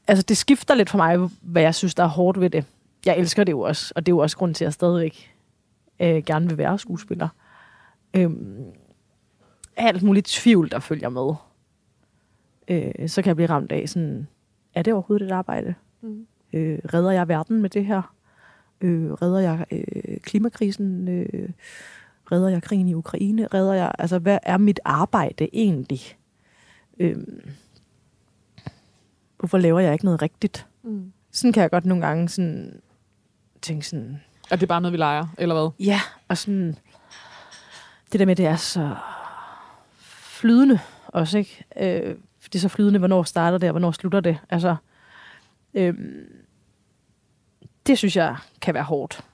[0.07, 2.64] altså det skifter lidt for mig, hvad jeg synes, der er hårdt ved det.
[3.07, 5.34] Jeg elsker det jo også, og det er jo også grund til, at jeg stadigvæk
[6.01, 7.28] øh, gerne vil være skuespiller.
[8.14, 8.64] Øhm,
[9.76, 11.34] alt muligt tvivl, der følger med.
[12.68, 14.26] Øh, så kan jeg blive ramt af sådan,
[14.74, 15.74] er det overhovedet et arbejde?
[16.00, 16.26] Mm.
[16.52, 18.14] Øh, redder jeg verden med det her?
[18.80, 21.08] Øh, redder jeg øh, klimakrisen?
[21.08, 21.48] Øh,
[22.32, 23.46] redder jeg krigen i Ukraine?
[23.46, 26.00] Redder jeg, altså hvad er mit arbejde egentlig?
[26.98, 27.16] Øh,
[29.38, 30.66] hvorfor laver jeg ikke noget rigtigt?
[30.82, 31.12] Mm.
[31.32, 32.80] Sådan kan jeg godt nogle gange sådan
[33.62, 35.86] tænke sådan, Er det bare noget, vi leger, eller hvad?
[35.86, 36.76] ja, og sådan,
[38.12, 38.96] det der med, det er så
[40.10, 41.64] flydende også, ikke?
[41.80, 42.14] Øh,
[42.53, 44.38] det er så flydende, hvornår starter det, og hvornår slutter det.
[44.51, 44.76] Altså,
[45.74, 46.24] øhm,
[47.86, 49.24] det synes jeg kan være hårdt.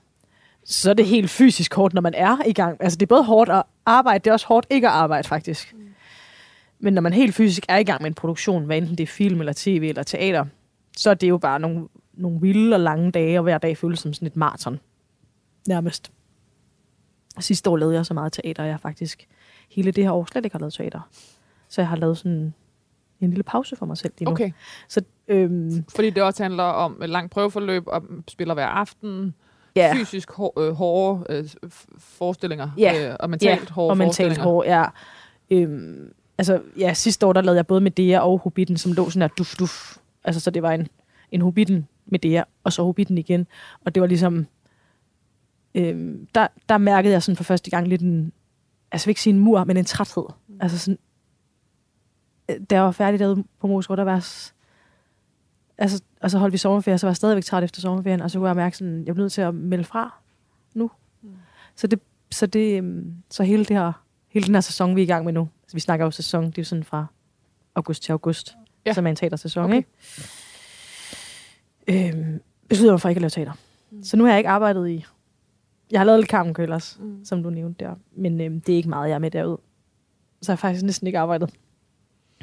[0.63, 2.77] Så er det helt fysisk hårdt, når man er i gang.
[2.79, 5.73] Altså, det er både hårdt at arbejde, det er også hårdt ikke at arbejde, faktisk.
[5.73, 5.79] Mm.
[6.79, 9.07] Men når man helt fysisk er i gang med en produktion, hvad enten det er
[9.07, 10.45] film, eller tv, eller teater,
[10.97, 13.99] så er det jo bare nogle, nogle vilde og lange dage, og hver dag føles
[13.99, 14.79] som sådan et maraton.
[15.67, 16.11] Nærmest.
[17.39, 19.27] Sidste år lavede jeg så meget teater, og jeg faktisk
[19.69, 21.09] hele det her år slet ikke har lavet teater.
[21.69, 22.53] Så jeg har lavet sådan
[23.25, 24.31] en lille pause for mig selv lige nu.
[24.31, 24.51] Okay.
[24.87, 29.33] Så øhm, Fordi det også handler om et langt prøveforløb, og spiller hver aften,
[29.75, 31.49] ja, fysisk hår, øh, hårde øh,
[31.97, 33.09] forestillinger, Ja.
[33.09, 34.43] øh, og mentalt hårde og mentalt forestillinger.
[34.43, 34.85] hård, ja.
[35.49, 39.21] Øhm, altså, ja, sidste år, der lavede jeg både Medea og Hobbiten, som lå sådan
[39.21, 39.97] her duf, duf.
[40.23, 40.87] Altså, så det var en,
[41.31, 43.47] en Hobbiten Medea, og så Hobbiten igen.
[43.85, 44.45] Og det var ligesom,
[45.75, 48.31] øhm, der, der mærkede jeg sådan for første gang lidt en,
[48.91, 50.23] altså jeg vil ikke sige en mur, men en træthed.
[50.59, 50.97] Altså sådan,
[52.49, 54.13] da jeg var færdig derude på Moskva, der var
[55.77, 58.39] altså, og så holdt vi sommerferie, så var jeg stadigvæk træt efter sommerferien, og så
[58.39, 60.21] kunne jeg mærke sådan, jeg blev nødt til at melde fra
[60.73, 60.91] nu.
[61.21, 61.29] Mm.
[61.75, 61.99] Så det,
[62.31, 63.91] så det, øhm, så hele det her,
[64.29, 66.45] hele den her sæson, vi er i gang med nu, altså vi snakker jo sæson,
[66.45, 67.05] det er jo sådan fra
[67.75, 68.93] august til august, Ja.
[68.93, 69.75] som er en teatersæson, Okay.
[71.87, 72.09] ikke?
[72.17, 73.53] Øhm, besluttede mig for ikke at lave teater.
[73.91, 74.03] Mm.
[74.03, 75.05] Så nu har jeg ikke arbejdet i,
[75.91, 77.25] jeg har lavet lidt Carmen Køllers, Mm.
[77.25, 79.57] som du nævnte der, men øhm, det er ikke meget, jeg er med derud.
[80.41, 81.49] Så har jeg faktisk næsten ikke arbejdet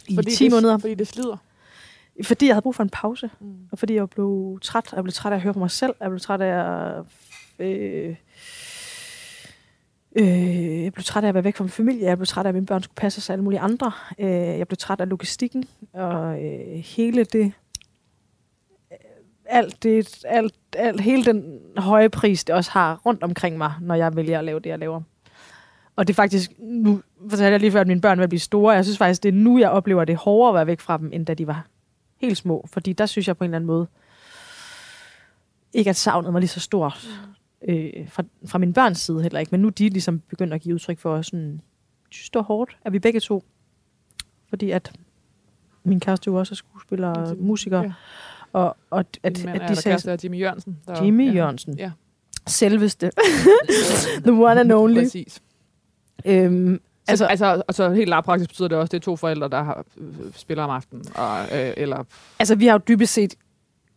[0.09, 1.37] i Fordi 10 det, måneder, Fordi det slider.
[2.23, 3.31] fordi jeg havde brug for en pause.
[3.41, 3.55] Mm.
[3.73, 4.93] Og fordi jeg blev træt.
[4.97, 5.95] Jeg blev træt af at høre på mig selv.
[6.01, 6.47] Jeg blev træt af
[6.99, 7.05] at...
[7.59, 8.17] Øh,
[10.17, 12.07] øh, jeg blev træt af at være væk fra min familie.
[12.07, 13.93] Jeg blev træt af, at mine børn skulle passe sig alle mulige andre.
[14.19, 15.65] Øh, jeg blev træt af logistikken.
[15.93, 17.45] Og øh, hele det...
[18.93, 18.97] øh,
[19.53, 23.95] Alt det, alt, alt, hele den høje pris, det også har rundt omkring mig, når
[23.95, 25.01] jeg vælger at lave det, jeg laver.
[25.97, 28.75] Og det er faktisk, nu fortalte jeg lige før, at mine børn vil blive store.
[28.75, 30.81] Jeg synes faktisk, det er nu, jeg oplever, at det er hårdere at være væk
[30.81, 31.67] fra dem, end da de var
[32.21, 32.67] helt små.
[32.73, 33.87] Fordi der synes jeg på en eller anden måde,
[35.73, 37.09] ikke at savnet var lige så stort
[37.69, 39.51] øh, fra, fra min børns side heller ikke.
[39.51, 41.61] Men nu er de ligesom begyndt at give udtryk for sådan,
[42.11, 43.45] synes det var hårdt, at vi begge to.
[44.49, 44.93] Fordi at
[45.85, 47.83] min kæreste jo også er skuespiller og musiker.
[47.83, 47.93] Ja.
[48.53, 50.79] Og, og at, Din at er de sagde, af Jimmy Jørgensen.
[50.87, 51.33] Der, Jimmy ja.
[51.33, 51.79] Jørgensen.
[51.79, 51.91] Ja,
[52.47, 53.11] selveste,
[54.27, 55.01] the one and only.
[55.01, 55.43] præcis.
[56.25, 56.81] Øhm,
[57.11, 59.63] Altså, altså, altså, altså helt lavpraktisk betyder det også, at det er to forældre, der
[59.63, 61.05] har, øh, spiller om aftenen.
[61.15, 62.05] Og, øh, eller,
[62.39, 63.35] Altså, vi har jo dybest set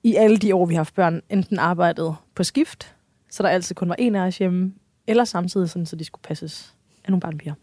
[0.04, 2.96] i alle de år, vi har haft børn, enten arbejdet på skift,
[3.30, 4.74] så der altid kun var en af os hjemme,
[5.08, 6.74] eller samtidig sådan, så de skulle passes
[7.06, 7.54] af nogle barnpiger.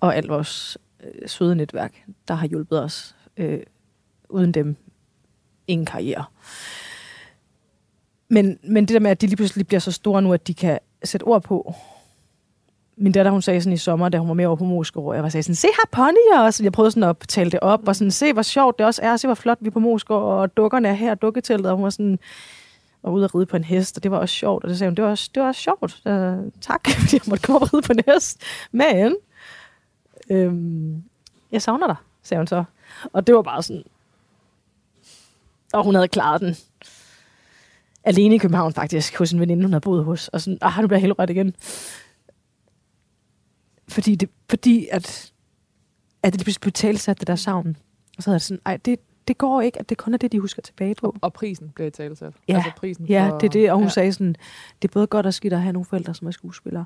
[0.00, 3.60] Og alt vores øh, søde netværk, der har hjulpet os øh,
[4.28, 4.76] uden dem,
[5.66, 6.24] ingen karriere.
[8.28, 10.54] Men, men det der med, at de lige pludselig bliver så store nu, at de
[10.54, 11.74] kan sætte ord på.
[12.96, 15.22] Min datter, hun sagde sådan i sommer, da hun var med over på Moskov, jeg
[15.22, 16.62] var sagde sådan, se her ponyer også.
[16.62, 19.16] Jeg prøvede sådan at tale det op, og sådan, se hvor sjovt det også er,
[19.16, 21.90] se hvor flot vi er på Moskov, og dukkerne er her, dukketeltet, og hun var
[21.90, 22.18] sådan,
[23.02, 24.64] og ude at ride på en hest, og det var også sjovt.
[24.64, 25.82] Og det sagde hun, det var også, det var også sjovt.
[25.82, 28.42] Uh, tak, fordi jeg måtte komme og ride på en hest.
[28.72, 29.16] Men,
[30.30, 31.02] øhm,
[31.52, 32.64] jeg savner dig, sagde hun så.
[33.12, 33.82] Og det var bare sådan,
[35.72, 36.56] og hun havde klaret den
[38.04, 40.28] alene i København faktisk, hos en veninde, hun havde boet hos.
[40.28, 41.54] Og sådan, ah, nu bliver jeg helt ret igen.
[43.88, 45.32] Fordi, det, fordi at,
[46.22, 47.76] at det pludselig blev talsat, det der savn.
[48.16, 50.32] Og så havde jeg sådan, ej, det, det går ikke, at det kun er det,
[50.32, 51.16] de husker tilbage på.
[51.20, 52.32] Og prisen blev talsat.
[52.48, 53.70] Ja, altså prisen ja for, det er det.
[53.70, 53.86] Og hun ja.
[53.86, 53.90] ja.
[53.90, 54.36] sagde sådan,
[54.82, 56.84] det er både godt og skidt at have nogle forældre, som er skuespillere.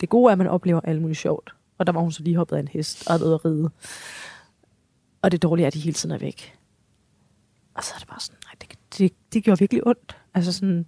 [0.00, 1.54] Det gode er, at man oplever alt muligt sjovt.
[1.78, 3.70] Og der var hun så lige hoppet af en hest og havde at ride.
[5.22, 6.58] Og det dårlige er, at de hele tiden er væk.
[7.74, 10.16] Og så er det bare sådan, nej, det, det, det gjorde virkelig ondt.
[10.34, 10.86] Altså sådan,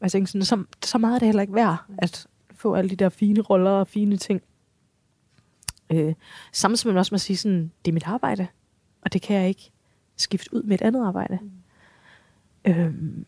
[0.00, 2.96] jeg tænkte sådan, så, så meget er det heller ikke værd, at få alle de
[2.96, 4.42] der fine roller og fine ting.
[5.90, 6.14] Øh,
[6.52, 8.46] samtidig med også med at sige sådan, det er mit arbejde,
[9.02, 9.70] og det kan jeg ikke
[10.16, 11.38] skifte ud med et andet arbejde.
[11.42, 12.70] Mm.
[12.70, 13.26] Øhm,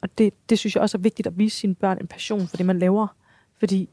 [0.00, 2.56] og det, det synes jeg også er vigtigt at vise sine børn en passion for
[2.56, 3.06] det, man laver.
[3.58, 3.88] Fordi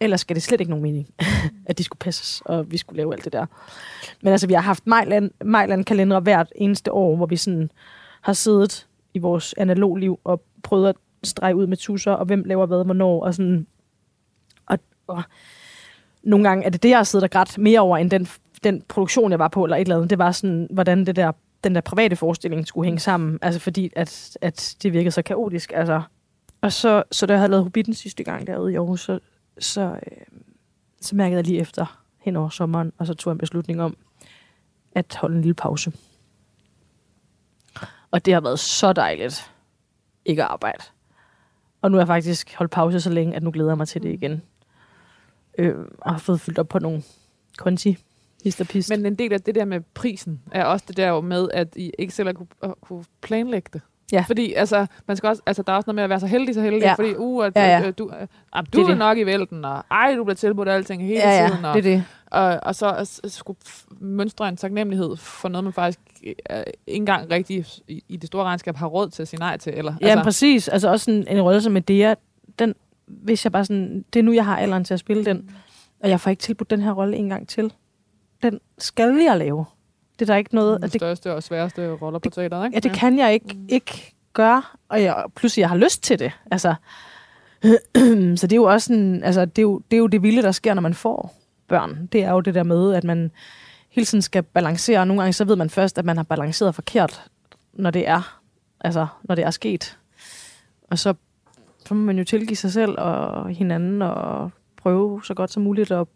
[0.00, 1.14] ellers skal det slet ikke nogen mening,
[1.66, 3.46] at de skulle passes, og vi skulle lave alt det der.
[4.22, 7.70] Men altså, vi har haft Majland, Majland-kalendere hvert eneste år, hvor vi sådan
[8.20, 12.44] har siddet i vores analog liv og prøvet at strege ud med tusser, og hvem
[12.44, 13.66] laver hvad, hvornår, og sådan.
[14.66, 15.22] Og, og
[16.24, 18.28] nogle gange er det det, jeg har siddet og grædt mere over, end den,
[18.64, 20.10] den produktion, jeg var på, eller et eller andet.
[20.10, 21.32] Det var sådan, hvordan det der,
[21.64, 23.38] den der private forestilling skulle hænge sammen.
[23.42, 25.72] Altså fordi, at, at det virkede så kaotisk.
[25.74, 26.02] Altså.
[26.60, 29.18] Og så, så da jeg havde lavet Hobbiten sidste gang derude i Aarhus, så,
[29.58, 30.38] så, øh,
[31.00, 33.96] så mærkede jeg lige efter hen over sommeren, og så tog jeg en beslutning om
[34.92, 35.92] at holde en lille pause.
[38.10, 39.50] Og det har været så dejligt
[40.24, 40.84] ikke at arbejde.
[41.82, 44.02] Og nu har jeg faktisk holdt pause så længe, at nu glæder jeg mig til
[44.02, 44.42] det igen.
[45.58, 47.02] Øh, og har fået fyldt op på nogle
[47.58, 47.96] konti.
[48.44, 48.90] Hist og pist.
[48.90, 51.68] Men en del af det der med prisen er også det der jo med, at
[51.76, 53.80] I ikke selv kunne, kunne planlægge det.
[54.12, 54.24] Ja.
[54.28, 56.54] Fordi altså, man skal også, altså, der er også noget med at være så heldig,
[56.54, 56.94] så heldig, Ja.
[56.94, 57.86] fordi uh, at, Ja, ja.
[57.86, 58.98] øh, du, øh, ah, Det du er er det.
[58.98, 61.78] nok i vælten, og ej, du bliver tilbudt alting hele ja, ja, tiden, og, det
[61.78, 62.04] er det.
[62.26, 63.58] og, og så at skulle
[64.00, 68.44] mønstre en taknemmelighed for noget, man faktisk øh, ikke engang rigtig i, i det store
[68.44, 69.72] regnskab har råd til at sige nej til.
[69.76, 70.24] Eller, Ja, altså.
[70.24, 70.68] præcis.
[70.68, 72.14] Altså også en, en rolle som Medea,
[72.58, 72.74] den,
[73.06, 75.50] hvis jeg bare sådan, det er nu, jeg har alderen til at spille den,
[76.02, 77.72] og jeg får ikke tilbudt den her rolle en gang til.
[78.42, 79.64] Den skal jeg lave.
[80.18, 82.76] Det er der ikke noget, den at det, største og sværeste roller på teateret, ikke?
[82.76, 86.32] ja, det kan jeg ikke, ikke gøre, og jeg, pludselig jeg har lyst til det.
[86.50, 86.74] Altså,
[88.40, 90.42] så det er jo også en, altså, det er jo, det er jo det vilde,
[90.42, 91.34] der sker, når man får
[91.68, 92.06] børn.
[92.12, 93.30] Det er jo det der med, at man
[93.90, 96.74] hele tiden skal balancere, og nogle gange så ved man først, at man har balanceret
[96.74, 97.22] forkert,
[97.72, 98.40] når det er,
[98.80, 99.98] altså, når det er sket.
[100.90, 101.14] Og så,
[101.86, 104.50] så må man jo tilgive sig selv og hinanden, og
[104.82, 106.06] prøve så godt som muligt at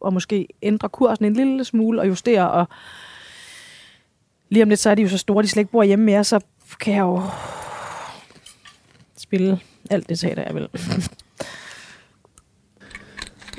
[0.00, 2.68] og måske ændre kursen en lille smule og justere, og
[4.48, 6.24] lige om lidt, så er de jo så store, de slet ikke bor hjemme mere,
[6.24, 6.40] så
[6.80, 7.22] kan jeg jo
[9.18, 9.60] spille
[9.90, 10.68] alt det teater, jeg vil.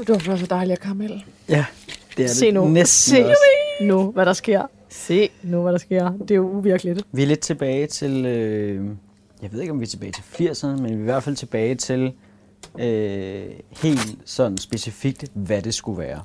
[0.08, 1.24] Det var så dejligt at karamel.
[1.50, 1.66] Ja,
[2.18, 2.68] det er Se det nu.
[2.68, 3.38] næsten Se også.
[3.82, 4.68] nu, hvad der sker.
[4.90, 6.12] Se nu, hvad der sker.
[6.12, 7.02] Det er jo uvirkeligt.
[7.12, 8.86] Vi er lidt tilbage til, øh,
[9.42, 11.36] jeg ved ikke om vi er tilbage til 80'erne, men vi er i hvert fald
[11.36, 12.14] tilbage til
[12.80, 16.22] øh, helt sådan specifikt, hvad det skulle være.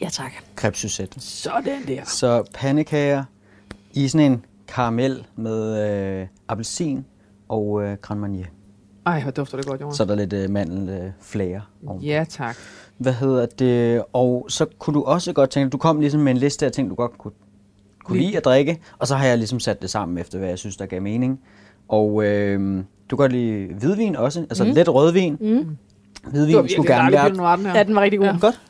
[0.00, 0.32] Ja, tak.
[0.56, 1.14] Krebssyset.
[1.18, 2.04] Sådan der.
[2.04, 3.24] Så pandekager
[3.92, 5.88] i sådan en karamel med
[6.20, 7.04] øh, appelsin
[7.48, 8.46] og øh, Grand Marnier.
[9.06, 9.96] Ej, hvor dufter det godt, Jonas.
[9.96, 11.60] Så er der lidt øh, mandelflager.
[11.86, 12.06] ovenpå.
[12.06, 12.56] Ja, tak.
[12.98, 14.04] Hvad hedder det?
[14.12, 16.90] Og så kunne du også godt tænke, du kom ligesom med en liste af ting,
[16.90, 17.32] du godt kunne,
[18.04, 20.58] kunne lide at drikke, og så har jeg ligesom sat det sammen efter, hvad jeg
[20.58, 21.40] synes, der gav mening.
[21.90, 22.76] Og øh,
[23.10, 24.70] du kan godt lide hvidvin også, altså mm.
[24.70, 25.36] let rødvin.
[25.40, 25.76] Mm.
[26.30, 27.66] Hvidvin skulle gerne være den.
[27.66, 28.26] Ja, den var rigtig god.
[28.26, 28.36] Ja.
[28.40, 28.60] Godt.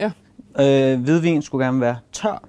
[0.58, 0.92] Ja.
[0.92, 2.42] Øh, hvidvin skulle gerne være tør.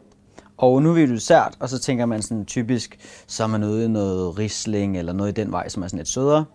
[0.57, 2.97] Og nu er jo dessert, og så tænker man sådan typisk,
[3.27, 5.97] så er man ude i noget risling eller noget i den vej, som er sådan
[5.97, 6.45] lidt sødere.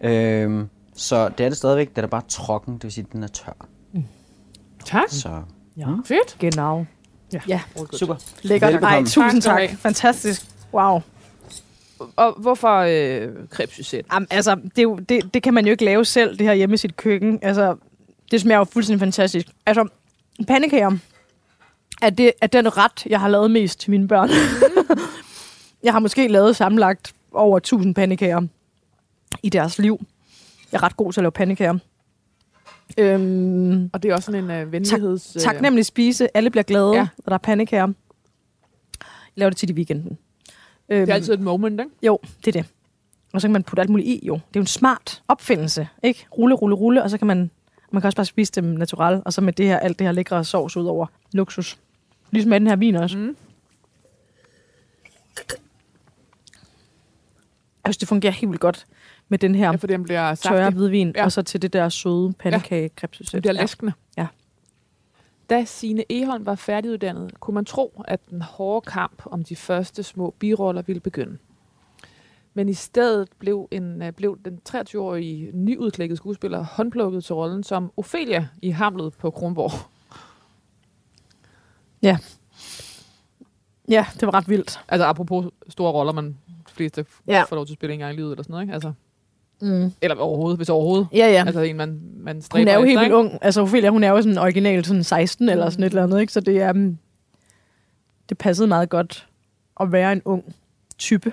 [0.00, 0.64] Øh,
[0.94, 3.28] så det er det stadigvæk, det er bare trokken, det vil sige, at den er
[3.28, 3.66] tør.
[4.84, 5.08] Tak.
[5.08, 5.42] Så
[5.78, 5.86] Ja.
[6.04, 6.36] Fedt.
[6.38, 6.84] Genau.
[7.32, 7.40] Ja.
[7.48, 7.60] Ja,
[7.92, 8.14] super.
[8.42, 8.72] lækkert.
[8.72, 8.96] Velbekomme.
[8.96, 9.78] Ej, tusind Tak tak.
[9.78, 10.46] Fantastisk.
[10.74, 11.00] Wow.
[12.16, 14.06] Og hvorfor øh, krebssyset?
[14.12, 16.54] Jamen, altså, det, er jo, det, det kan man jo ikke lave selv, det her
[16.54, 17.38] hjemme i sit køkken.
[17.42, 17.76] Altså,
[18.30, 19.46] det smager jo fuldstændig fantastisk.
[19.66, 19.88] Altså,
[20.48, 20.90] pandekager
[22.02, 24.30] er, det, er den ret, jeg har lavet mest til mine børn.
[25.84, 28.40] jeg har måske lavet sammenlagt over 1000 pandekager
[29.42, 30.00] i deres liv.
[30.72, 31.78] Jeg er ret god til at lave pandekager.
[32.98, 35.36] Øhm, Og det er også sådan en øh, venligheds...
[35.36, 36.36] øh, tak nemlig spise.
[36.36, 37.00] Alle bliver glade, Ja.
[37.00, 37.88] når der er pandekager.
[39.34, 40.18] laver det tit i weekenden.
[40.88, 41.92] Øhm, Det er altid et moment, ikke?
[42.02, 42.70] Jo, det er det.
[43.32, 44.34] Og så kan man putte alt muligt i, jo.
[44.34, 46.26] Det er jo en smart opfindelse, ikke?
[46.38, 47.50] Rulle, rulle, rulle, og så kan man...
[47.90, 50.12] Man kan også bare spise dem natural, og så med det her, alt det her
[50.12, 51.78] lækre sovs ud over luksus.
[52.30, 53.18] Ligesom med den her vin også.
[53.18, 53.36] Mm.
[57.84, 58.86] Jeg synes, det fungerer helt vildt godt
[59.28, 60.76] med den her Ja, fordi den bliver tørre saftig.
[60.78, 61.24] hvidvin, Ja.
[61.24, 63.06] og så til det der søde pandekage ja.
[63.32, 63.92] Det bliver læskende.
[64.16, 64.26] Ja.
[65.50, 70.02] Da Signe Eholm var færdiguddannet, kunne man tro, at den hårde kamp om de første
[70.02, 71.38] små biroller ville begynde.
[72.54, 77.92] Men i stedet blev, en, øh, blev den 23-årige nyudklækkede skuespiller håndplukket til rollen som
[77.96, 79.70] Ophelia i Hamlet på Kronborg.
[83.88, 84.80] Ja, det var ret vildt.
[84.88, 86.26] Altså apropos store roller, man
[86.68, 87.32] de fleste Ja.
[87.36, 87.42] ja.
[87.42, 88.74] får lov til at spille en gang i livet eller sådan noget, ikke?
[88.74, 88.92] Altså,
[89.60, 89.92] Mm.
[90.02, 91.08] eller overhovedet, hvis overhovedet.
[91.12, 91.42] Ja, ja.
[91.46, 93.38] Altså en, man, man stræber Hun er jo helt vildt ung.
[93.42, 96.32] Altså, Ophelia, hun er jo sådan original sådan 16 eller sådan et eller andet, ikke?
[96.32, 96.70] Så det er...
[96.72, 96.98] Um,
[98.28, 99.26] det passede meget godt
[99.80, 100.54] at være en ung
[100.98, 101.32] type.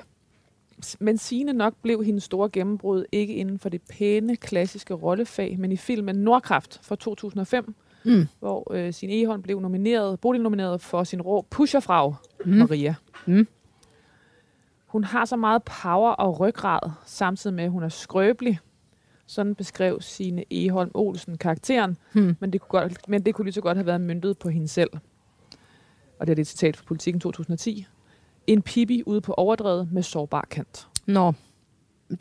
[0.99, 5.71] Men Signe nok blev hendes store gennembrud ikke inden for det pæne, klassiske rollefag, men
[5.71, 7.76] i filmen Nordkraft fra 2005,
[8.07, 8.28] Mm.
[8.39, 12.13] hvor øh, Signe Eholm blev nomineret, Bodil nomineret for sin rå pusherfrag,
[12.45, 12.51] Mm.
[12.51, 12.57] mm.
[12.57, 12.95] Maria.
[13.26, 13.47] Mm.
[14.96, 18.60] Hun har så meget power og ryggrad, samtidig med, at hun er skrøbelig.
[19.26, 22.36] Sådan beskrev Signe Eholm Olsen karakteren, Hmm.
[22.39, 24.68] men det, kunne godt, men det kunne lige så godt have været myndet på hende
[24.68, 24.89] selv.
[26.20, 27.86] Og det er det citat fra Politiken 2010.
[28.48, 30.88] En pibi ude på overdrevet med sårbar kant.
[31.06, 31.34] Nå.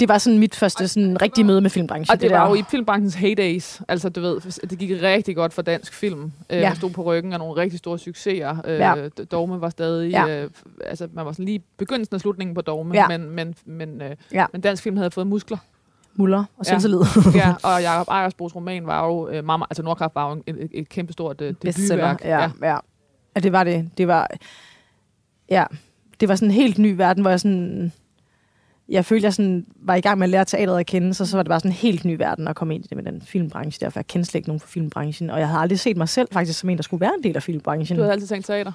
[0.01, 2.13] Det var sådan mit første sådan rigtige møde med filmbranchen.
[2.13, 3.81] Og det, det var jo i filmbranchens heydays.
[3.89, 6.23] Altså, du ved, det gik rigtig godt for dansk film.
[6.51, 6.75] Øh, Ja.
[6.75, 8.57] Stod på ryggen af nogle rigtig store succeser.
[8.67, 9.09] Øh, Ja.
[9.09, 10.11] Dogme var stadig...
[10.11, 10.43] Ja.
[10.45, 10.51] Øh,
[10.85, 12.95] altså, man var sådan lige begyndelsen og slutningen på Dogme.
[12.95, 13.09] Ja.
[13.09, 14.47] Men, men, men, øh, Ja.
[14.53, 15.59] men dansk film havde fået muskler.
[16.15, 16.71] Muller og Ja.
[16.71, 17.01] selvtillid.
[17.43, 19.29] ja, og Jacob Ejersbos roman var jo...
[19.29, 22.25] Øh, Mama, altså, Nordkraft var jo et, et, et kæmpestort øh, debutværk.
[22.25, 22.51] Ja, ja.
[22.63, 22.77] ja.
[23.37, 23.91] ja, det var det.
[23.99, 24.29] Det var...
[25.51, 25.65] Ja,
[26.21, 27.93] det var sådan en helt ny verden, hvor jeg sådan...
[28.89, 31.37] Jeg følte, jeg sådan var i gang med at lære teateret at kende, så, så
[31.37, 33.23] var det bare sådan en helt ny verden at komme ind i det med den
[33.23, 33.85] filmbranche.
[33.85, 36.29] Derfor jeg kendte slet ikke nogen fra filmbranchen, og jeg havde aldrig set mig selv
[36.33, 37.97] faktisk som en, der skulle være en del af filmbranchen.
[37.97, 38.73] Du havde altid tænkt teater.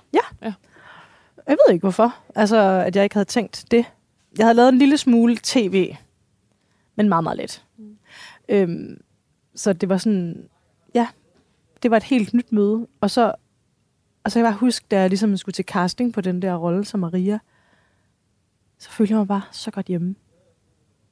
[1.47, 2.57] Jeg ved ikke hvorfor, altså
[2.88, 3.86] at jeg ikke havde tænkt det.
[4.38, 5.95] Jeg havde lavet en lille smule tv,
[6.95, 7.64] men meget, meget let.
[7.78, 7.97] Mm.
[8.49, 9.01] Øhm,
[9.55, 10.43] så det var sådan,
[10.93, 11.07] ja,
[11.84, 12.88] det var et helt nyt møde.
[13.01, 13.34] Og så,
[14.24, 16.55] og så kan jeg bare huske, da jeg ligesom skulle til casting på den der
[16.55, 17.39] rolle som Maria,
[18.80, 20.15] så følte jeg mig bare så godt hjemme.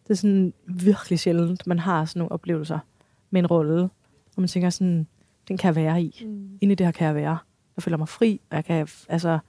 [0.03, 2.80] Det er sådan virkelig sjældent, man har sådan nogle oplevelser
[3.30, 3.89] med en rolle,
[4.34, 5.07] hvor man tænker sådan,
[5.47, 6.26] den kan jeg være i.
[6.26, 6.57] Mm.
[6.61, 7.38] Inde i det her kan jeg være.
[7.76, 9.39] Jeg føler mig fri, og jeg kan, altså,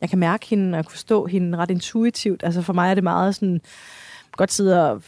[0.00, 2.44] jeg kan mærke hende, og jeg kan forstå hende ret intuitivt.
[2.44, 3.60] Altså for mig er det meget sådan,
[4.32, 5.02] godt sidde og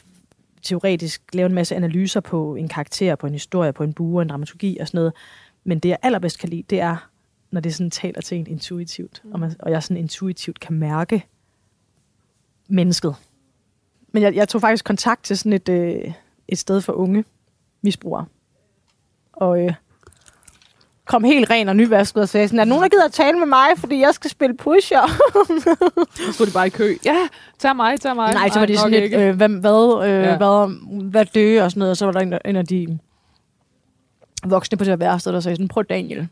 [0.62, 4.28] teoretisk lave en masse analyser på en karakter, på en historie, på en bue, en
[4.28, 5.12] dramaturgi og sådan noget.
[5.64, 7.10] Men det, jeg allerbedst kan lide, det er,
[7.50, 11.26] når det sådan taler til en intuitivt, og, man, og jeg sådan intuitivt kan mærke
[12.70, 13.14] mennesket.
[14.12, 16.12] Men jeg, jeg tog faktisk kontakt til sådan et, øh,
[16.48, 17.24] et sted for unge
[17.82, 18.24] misbrugere.
[19.32, 19.72] Og øh,
[21.04, 23.46] kom helt ren og nyvasket og sagde sådan, er nogen, der gider at tale med
[23.46, 25.00] mig, fordi jeg skal spille pusher?
[26.26, 26.94] Så stod de bare i kø.
[27.04, 27.16] Ja,
[27.58, 28.32] tag mig, tag mig.
[28.34, 30.36] Nej, så var det sådan lidt, øh, hvad, hvad, øh, Ja.
[30.36, 30.76] hvad,
[31.10, 32.98] hvad dø og sådan noget, og så var der en, en af de
[34.44, 36.28] voksne på det her værsted, der sagde sådan, prøv Daniel.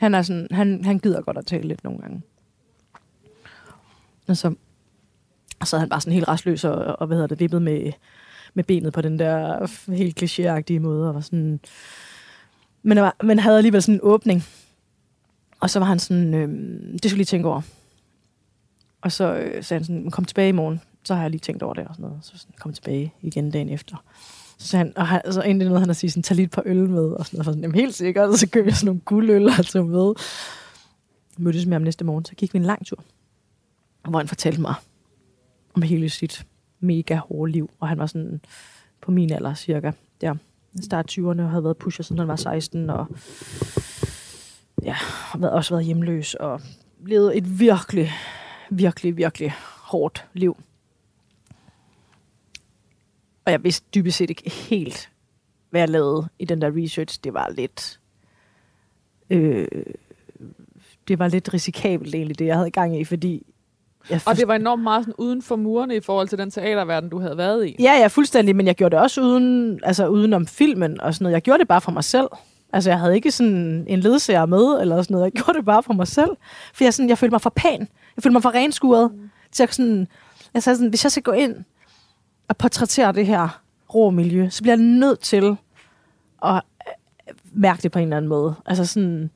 [0.00, 2.22] Han, er sådan, han, han gider godt at tale lidt nogle gange.
[4.28, 4.54] Og så,
[5.62, 7.92] og så havde han bare sådan helt restløs og, og hvad hedder det, vippet med,
[8.54, 11.60] med benet på den der helt klichéagtige måde, og var sådan,
[12.82, 14.44] men, var, men havde alligevel sådan en åbning.
[15.60, 16.48] Og så var han sådan, øh,
[16.92, 17.60] det skulle lige tænke over.
[19.00, 20.80] Og så øh, sagde han sådan, kom tilbage i morgen.
[21.04, 22.18] Så har jeg lige tænkt over det og sådan noget.
[22.22, 24.04] Så sådan, kom tilbage igen dagen efter.
[24.58, 26.50] Så sagde han, og han, så endte noget, han at sige sådan, tag lige et
[26.50, 27.04] par øl med.
[27.04, 27.44] Og sådan noget.
[27.44, 28.28] Så sådan, Jamen helt sikkert.
[28.28, 30.14] Og så købte jeg sådan nogle guldøl og tog med.
[31.38, 32.24] Mødtes med ham næste morgen.
[32.24, 33.04] Så gik vi en lang tur.
[34.08, 34.74] Hvor han fortalte mig
[35.74, 36.46] om hele sit
[36.80, 37.70] mega hårde liv.
[37.80, 38.40] Og han var sådan
[39.00, 39.92] på min alder cirka.
[40.20, 40.34] Der
[40.80, 42.90] start 20'erne og havde været pusher, siden han var 16.
[42.90, 43.06] Og
[44.82, 46.34] ja, har også været hjemløs.
[46.34, 46.60] Og
[47.06, 48.10] levet et virkelig,
[48.70, 49.52] virkelig, virkelig
[49.82, 50.56] hårdt liv.
[53.44, 55.10] Og jeg vidste dybest set ikke helt,
[55.70, 57.20] hvad jeg lavede i den der research.
[57.24, 58.00] Det var lidt...
[59.30, 59.68] Øh,
[61.08, 63.46] det var lidt risikabelt egentlig, det jeg havde gang i, fordi...
[64.10, 67.08] Jeg Og det var enormt meget sådan uden for murene i forhold til den teaterverden,
[67.08, 67.76] du havde været i.
[67.80, 71.24] Ja, ja, fuldstændig, men jeg gjorde det også uden, altså uden om filmen og sådan
[71.24, 71.32] noget.
[71.32, 72.28] Jeg gjorde det bare for mig selv.
[72.72, 75.24] Altså, jeg havde ikke sådan en ledsager med, eller sådan noget.
[75.24, 76.30] Jeg gjorde det bare for mig selv.
[76.74, 77.80] For jeg, sådan, jeg følte mig for pæn.
[78.16, 79.12] Jeg følte mig for renskuret.
[79.12, 79.30] Mm.
[79.52, 80.08] Så jeg, sådan,
[80.54, 81.56] jeg sagde sådan, hvis jeg skal gå ind
[82.48, 83.62] og portrættere det her
[83.94, 85.56] rå miljø, så bliver jeg nødt til
[86.44, 88.54] at øh, mærke det på en eller anden måde.
[88.66, 89.30] Altså sådan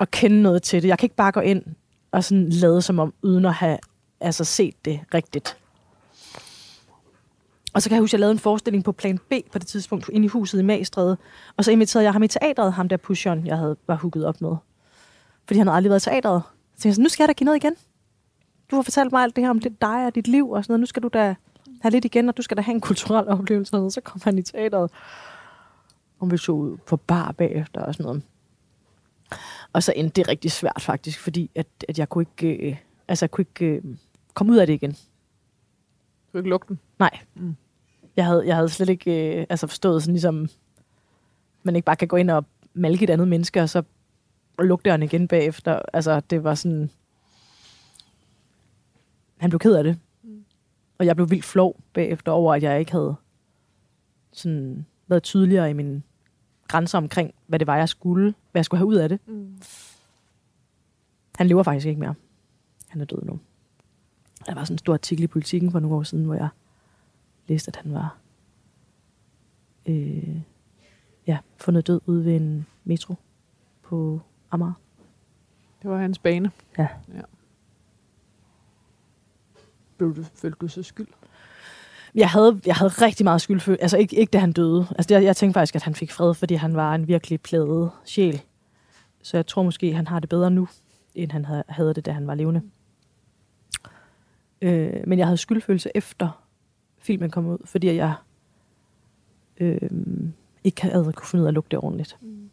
[0.00, 0.88] at kende noget til det.
[0.88, 1.62] Jeg kan ikke bare gå ind
[2.12, 3.78] og sådan lade som om, uden at have
[4.20, 5.56] altså set det rigtigt.
[7.74, 9.66] Og så kan jeg huske, at jeg lavede en forestilling på plan B på det
[9.66, 11.16] tidspunkt, inde i huset i Magstræde.
[11.56, 14.40] Og så inviterede jeg ham i teatret, ham der Pushon, jeg havde var hugget op
[14.40, 14.56] med.
[15.46, 16.42] Fordi han havde aldrig været i teatret.
[16.42, 17.74] Så tænkte jeg sådan, nu skal jeg da give noget igen.
[18.70, 20.72] Du har fortalt mig alt det her om det, dig og dit liv og sådan
[20.72, 20.80] noget.
[20.80, 21.34] Nu skal du da
[21.80, 23.76] have lidt igen, og du skal da have en kulturel oplevelse.
[23.76, 24.90] Og så kom han i teatret.
[26.18, 28.22] Og vi så ud på bar bagefter og sådan noget.
[29.72, 32.76] Og så endte det rigtig svært faktisk, fordi at, at jeg kunne ikke, øh,
[33.08, 33.82] altså jeg kunne ikke øh,
[34.38, 34.90] komme ud af det igen.
[34.90, 36.80] Du kan ikke lugte den.
[36.98, 37.18] Nej.
[37.34, 37.56] Mm.
[38.16, 40.48] Jeg, havde, jeg havde slet ikke øh, altså forstået sådan ligesom,
[41.62, 43.82] man ikke bare kan gå ind og malke et andet menneske, og så
[44.58, 45.82] lukke døren igen bagefter.
[45.92, 46.90] Altså, det var sådan...
[49.36, 49.98] Han blev ked af det.
[50.22, 50.44] Mm.
[50.98, 53.14] Og jeg blev vildt flov bagefter over, at jeg ikke havde
[54.32, 56.02] sådan været tydeligere i min
[56.68, 59.20] grænser omkring, hvad det var, jeg skulle, hvad jeg skulle have ud af det.
[59.26, 59.60] Mm.
[61.38, 62.14] Han lever faktisk ikke mere.
[62.88, 63.38] Han er død nu.
[64.46, 66.48] Der var sådan en stor artikel i politikken for nogle år siden, hvor jeg
[67.46, 68.16] læste, at han var
[69.86, 70.40] øh,
[71.26, 73.14] ja, fundet død ude ved en metro
[73.82, 74.20] på
[74.50, 74.72] Amager.
[75.82, 76.50] Det var hans bane.
[76.78, 76.88] Ja.
[77.14, 77.20] ja.
[79.96, 81.06] Blev du, følte du så skyld?
[82.14, 83.82] Jeg havde, jeg havde rigtig meget skyldfølelse.
[83.82, 84.86] Altså ikke, ikke da han døde.
[84.90, 87.90] Altså jeg, jeg tænkte faktisk, at han fik fred, fordi han var en virkelig pladet
[88.04, 88.42] sjæl.
[89.22, 90.68] Så jeg tror måske, han har det bedre nu,
[91.14, 92.62] end han havde det, da han var levende.
[94.62, 96.44] Øh, men jeg havde skyldfølelse efter
[96.98, 98.14] filmen kom ud, fordi jeg
[99.56, 99.90] øh,
[100.64, 102.16] ikke havde kunne finde ud af at lugte det ordentligt.
[102.20, 102.50] Mm.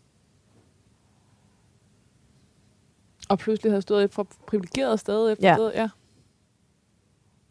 [3.30, 5.56] Og pludselig havde stået et for privilegeret sted efter ja.
[5.56, 5.82] sted, ja.
[5.82, 5.90] Jeg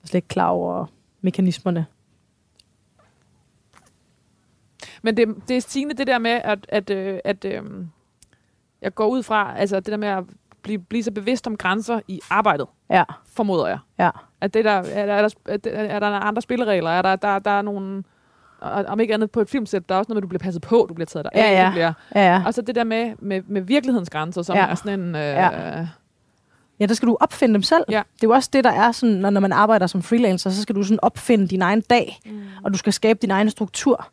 [0.03, 0.87] er slet ikke klar over
[1.21, 1.87] mekanismerne.
[5.03, 7.87] Men det, det er stigende det der med, at, at, øh, at, at øh,
[8.81, 10.25] jeg går ud fra, altså det der med at
[10.65, 13.05] blive, blive så bevidst om grænser i arbejdet, ja.
[13.35, 13.79] formoder jeg.
[13.99, 14.11] Ja.
[14.41, 16.91] At det der, er, der, er, der, er der andre spilleregler?
[16.91, 18.05] Er der, der, der er nogle
[18.65, 20.63] om ikke andet på et filmsæt, der er også noget med, at du bliver passet
[20.63, 21.67] på, du bliver taget der ja, ja.
[21.67, 22.43] Du bliver, ja, ja.
[22.47, 24.67] Og så det der med, med, med virkelighedens grænser, som ja.
[24.67, 25.15] er sådan en...
[25.15, 25.87] Øh, ja.
[26.81, 27.85] Ja, der skal du opfinde dem selv.
[27.89, 28.03] Ja.
[28.15, 30.63] Det er jo også det, der er sådan, når, når man arbejder som freelancer, så
[30.63, 32.41] skal du sådan opfinde din egen dag, mm.
[32.65, 34.09] og du skal skabe din egen struktur.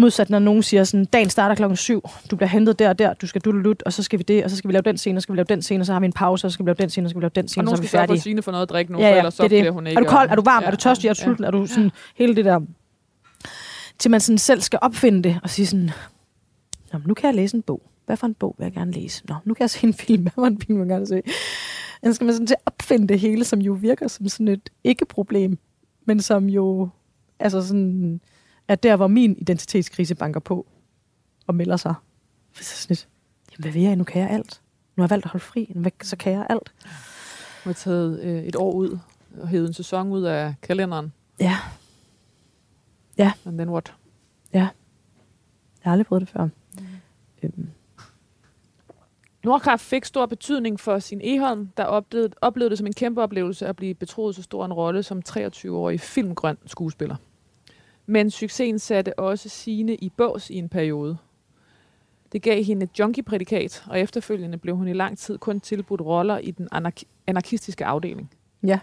[0.00, 3.14] Modsat når nogen siger sådan, dagen starter klokken 7, du bliver hentet der og der,
[3.14, 5.18] du skal dudelut, og så skal vi det, og så skal vi lave den scene,
[5.18, 6.54] og så skal vi lave den scene, og så har vi en pause, og så
[6.54, 7.80] skal vi lave den scene, og så skal vi lave den scene, og, og så
[7.80, 8.02] er vi færdige.
[8.02, 9.60] Og nogen skal for noget at drikke nu, ja, ja, for ellers så det det.
[9.60, 9.98] bliver hun ikke.
[9.98, 10.30] Er du kold?
[10.30, 10.62] Er du varm?
[10.62, 11.08] Ja, er du tørstig?
[11.08, 11.44] Er du sulten?
[11.44, 11.46] Ja.
[11.46, 12.60] Er du sådan hele det der...
[13.98, 15.90] Til man sådan selv skal opfinde det, og sige sådan,
[16.92, 17.82] Nå, nu kan jeg læse en bog.
[18.06, 19.22] Hvad for en bog vil jeg gerne læse?
[19.28, 20.22] Nå, nu kan jeg se en film.
[20.22, 21.22] Hvad for en film vil jeg gerne se?
[22.04, 24.70] Så skal man sådan til at opfinde det hele, som jo virker som sådan et
[24.84, 25.58] ikke-problem,
[26.04, 26.88] men som jo
[27.38, 28.20] altså sådan,
[28.70, 30.66] er der, hvor min identitetskrise banker på
[31.46, 31.94] og melder sig.
[32.54, 33.08] Så sådan lidt,
[33.52, 33.96] jamen hvad vil jeg?
[33.96, 34.60] Nu kan jeg alt.
[34.96, 36.72] Nu har jeg valgt at holde fri, så kan jeg alt.
[37.64, 38.98] Du har taget øh, et år ud
[39.40, 41.12] og hævet en sæson ud af kalenderen.
[41.40, 41.56] Ja.
[43.18, 43.32] Ja.
[43.46, 43.94] And then what?
[44.52, 44.58] Ja.
[44.58, 44.70] Jeg
[45.82, 46.44] har aldrig prøvet det før.
[46.44, 46.86] Mm.
[47.42, 47.68] Øhm.
[49.44, 53.66] Nordkraft fik stor betydning for sin Eholm, der oplevede, oplevede det som en kæmpe oplevelse
[53.66, 57.16] at blive betroet så stor en rolle som 23-årig filmgrøn skuespiller.
[58.10, 61.16] Men succesen satte også sine i bås i en periode.
[62.32, 66.38] Det gav hende et junkie-prædikat, og efterfølgende blev hun i lang tid kun tilbudt roller
[66.38, 68.30] i den anark- anarkistiske afdeling.
[68.62, 68.78] Ja.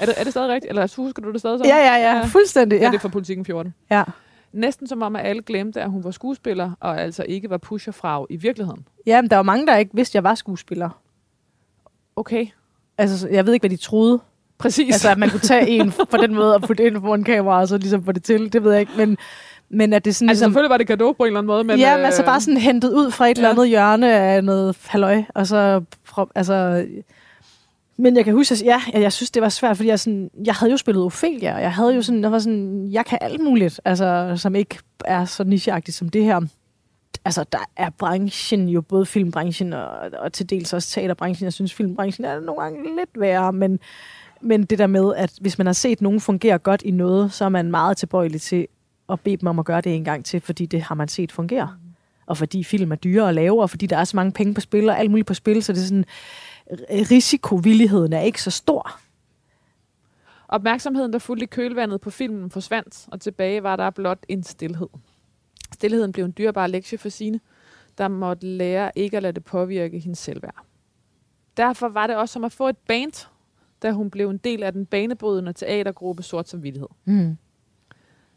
[0.00, 0.70] er, det, er det stadig rigtigt?
[0.70, 1.64] Eller husker du det stadig så?
[1.64, 2.24] Ja, ja, ja.
[2.24, 2.84] Fuldstændig, ja.
[2.84, 2.90] ja.
[2.90, 3.74] det er fra Politiken 14.
[3.90, 4.04] Ja.
[4.52, 8.26] Næsten som om, at alle glemte, at hun var skuespiller, og altså ikke var pusherfrag
[8.30, 8.88] i virkeligheden.
[9.06, 10.90] Ja, men der var mange, der ikke vidste, at jeg var skuespiller.
[12.16, 12.46] Okay.
[12.98, 14.20] Altså, jeg ved ikke, hvad de troede.
[14.60, 14.94] Præcis.
[14.94, 17.60] Altså, at man kunne tage en på den måde og putte ind på en kamera,
[17.60, 18.52] og så ligesom få det til.
[18.52, 19.18] Det ved jeg ikke, men...
[19.72, 21.64] Men at det sådan altså ligesom, selvfølgelig var det gave på en eller anden måde,
[21.64, 21.78] men...
[21.78, 23.40] Ja, men altså bare sådan hentet ud fra et ja.
[23.40, 25.82] eller andet hjørne af noget halløj, og så...
[26.34, 26.86] Altså,
[27.96, 30.54] men jeg kan huske, at ja, jeg synes, det var svært, fordi jeg, sådan, jeg
[30.54, 33.40] havde jo spillet Ophelia, og jeg havde jo sådan, jeg var sådan, jeg kan alt
[33.40, 36.40] muligt, altså, som ikke er så nicheagtigt som det her.
[37.24, 39.88] Altså, der er branchen jo, både filmbranchen og,
[40.18, 41.44] og til dels også teaterbranchen.
[41.44, 43.78] Jeg synes, filmbranchen er nogle gange lidt værre, men,
[44.40, 47.44] men det der med, at hvis man har set nogen fungere godt i noget, så
[47.44, 48.66] er man meget tilbøjelig til
[49.08, 51.32] at bede dem om at gøre det en gang til, fordi det har man set
[51.32, 51.76] fungere.
[52.26, 54.60] Og fordi film er dyre at lave, og fordi der er så mange penge på
[54.60, 56.04] spil, og alt muligt på spil, så det er sådan,
[56.70, 56.78] øh,
[57.10, 59.00] risikovilligheden er ikke så stor.
[60.48, 64.88] Opmærksomheden, der fulgte i kølvandet på filmen, forsvandt, og tilbage var der blot en stillhed.
[65.72, 67.40] Stilheden blev en dyrbar lektie for sine,
[67.98, 70.64] der måtte lære ikke at lade det påvirke hendes selvværd.
[71.56, 73.26] Derfor var det også som at få et band,
[73.82, 76.88] da hun blev en del af den banebrydende teatergruppe Sort som Vittighed.
[77.04, 77.36] Mm.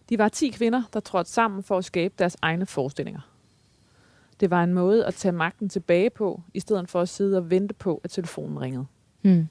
[0.10, 3.30] De var 10 kvinder, der trådte sammen for at skabe deres egne forestillinger.
[4.40, 7.50] Det var en måde at tage magten tilbage på, i stedet for at sidde og
[7.50, 8.86] vente på, at telefonen ringede.
[9.24, 9.48] Mm.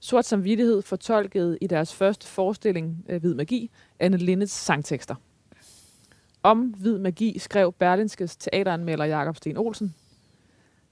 [0.00, 5.14] Sort Samvittighed fortolkede i deres første forestilling, øh, Hvid Magi, Anne Lindes sangtekster.
[6.42, 9.94] Om Hvid Magi skrev Berlinskes teateranmelder Jakob Sten Olsen.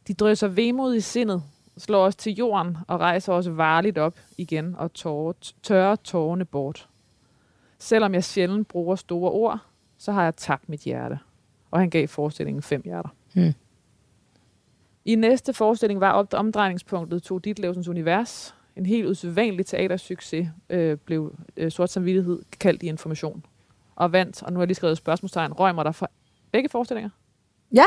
[0.09, 1.43] De drøser vemod i sindet,
[1.81, 6.89] slår os til jorden og rejser os varligt op igen og tårer, tørrer tårerne bort.
[7.78, 9.59] Selvom jeg sjældent bruger store ord,
[9.99, 11.18] så har jeg tabt mit hjerte.
[11.70, 13.09] Og han gav forestillingen fem hjerter.
[13.35, 13.53] Hmm.
[15.05, 18.55] I næste forestilling var op- omdrejningspunktet Tove Ditlevsens univers.
[18.76, 23.45] En helt usædvanlig teatersucces øh, blev øh, Sort Samvittighed kaldt i information.
[23.97, 26.11] Og vandt, og nu har jeg lige skrevet spørgsmålstegn, røgmer der for
[26.53, 27.11] begge forestillinger.
[27.74, 27.85] Ja.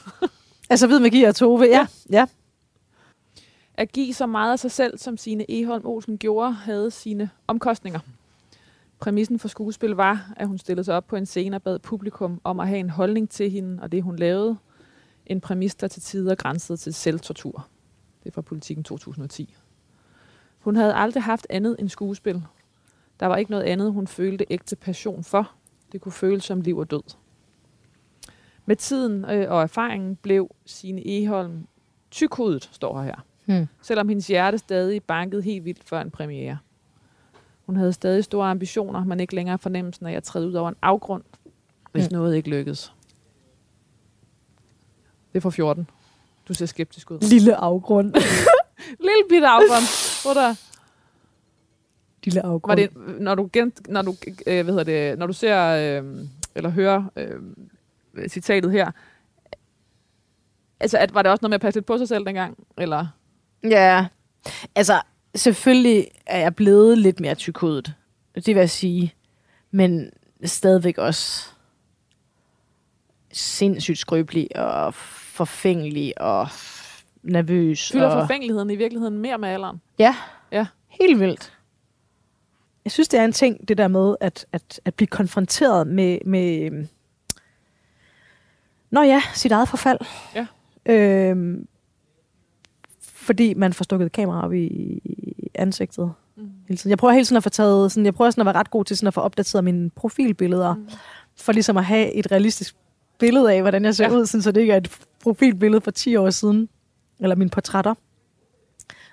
[0.70, 1.64] altså, hvid magi og Tove.
[1.64, 1.86] Ja.
[2.12, 2.26] ja.
[3.78, 8.00] At give så meget af sig selv, som sine Eholm Olsen gjorde, havde sine omkostninger.
[8.98, 12.40] Præmissen for skuespil var, at hun stillede sig op på en scene og bad publikum
[12.44, 14.56] om at have en holdning til hende og det, hun lavede.
[15.26, 17.68] En præmis, der til tider grænsede til selvtortur.
[18.22, 19.56] Det er fra Politiken 2010.
[20.58, 22.42] Hun havde aldrig haft andet end skuespil.
[23.20, 25.52] Der var ikke noget andet, hun følte ægte passion for.
[25.92, 27.16] Det kunne føles som liv og død.
[28.66, 31.66] Med tiden øh, og erfaringen blev sine Eholm
[32.10, 33.66] tykhudet, står her Hmm.
[33.82, 36.58] Selvom hendes hjerte stadig bankede helt vildt før en premiere.
[37.66, 40.76] Hun havde stadig store ambitioner, men ikke længere fornemmelsen af at træde ud over en
[40.82, 41.22] afgrund,
[41.92, 42.12] hvis Hmm.
[42.16, 42.92] noget ikke lykkedes.
[45.32, 45.90] Det er fra 14.
[46.48, 47.18] Du ser skeptisk ud.
[47.20, 48.14] Lille afgrund.
[49.06, 50.22] Lille bitte afgrund.
[50.24, 50.54] Hvor der,
[52.24, 52.76] Lille var afgrund.
[52.76, 52.90] det,
[53.20, 54.14] når du, gen, når du,
[54.46, 55.66] øh, hvad hedder det, når du ser,
[56.02, 56.14] øh,
[56.54, 57.40] eller hører øh,
[58.28, 58.90] citatet her,
[60.80, 62.58] altså, at, var det også noget med at passe lidt på sig selv dengang?
[62.78, 63.06] Eller?
[63.64, 64.06] Ja,
[64.74, 65.00] altså
[65.34, 67.94] selvfølgelig er jeg blevet lidt mere tykhovedet.
[68.34, 69.14] Det vil jeg sige.
[69.70, 70.10] Men
[70.44, 71.48] stadigvæk også
[73.32, 76.48] sindssygt skrøbelig og forfængelig og
[77.22, 77.92] nervøs.
[77.92, 78.22] Fylder og...
[78.22, 79.80] forfængeligheden i virkeligheden mere med alderen?
[79.98, 80.16] Ja.
[80.52, 80.66] Ja.
[80.88, 81.52] Helt vildt.
[82.84, 86.18] Jeg synes, det er en ting, det der med at, at, at blive konfronteret med,
[86.24, 86.88] med øhm,
[88.90, 89.98] Nå ja, sit eget forfald.
[90.34, 90.46] Ja.
[90.86, 91.68] Øhm,
[93.28, 95.00] fordi man får stukket kamera op i,
[95.54, 96.12] ansigtet.
[96.36, 96.50] Mm.
[96.68, 96.90] Hele tiden.
[96.90, 98.84] Jeg prøver hele tiden at få taget, sådan, jeg prøver sådan at være ret god
[98.84, 100.88] til sådan at få opdateret mine profilbilleder, Mm.
[101.36, 102.76] for ligesom at have et realistisk
[103.18, 104.10] billede af, hvordan jeg ser Ja.
[104.12, 104.18] ja.
[104.18, 106.68] ud, sådan, så det ikke er et profilbillede for 10 år siden,
[107.20, 107.94] eller mine portrætter.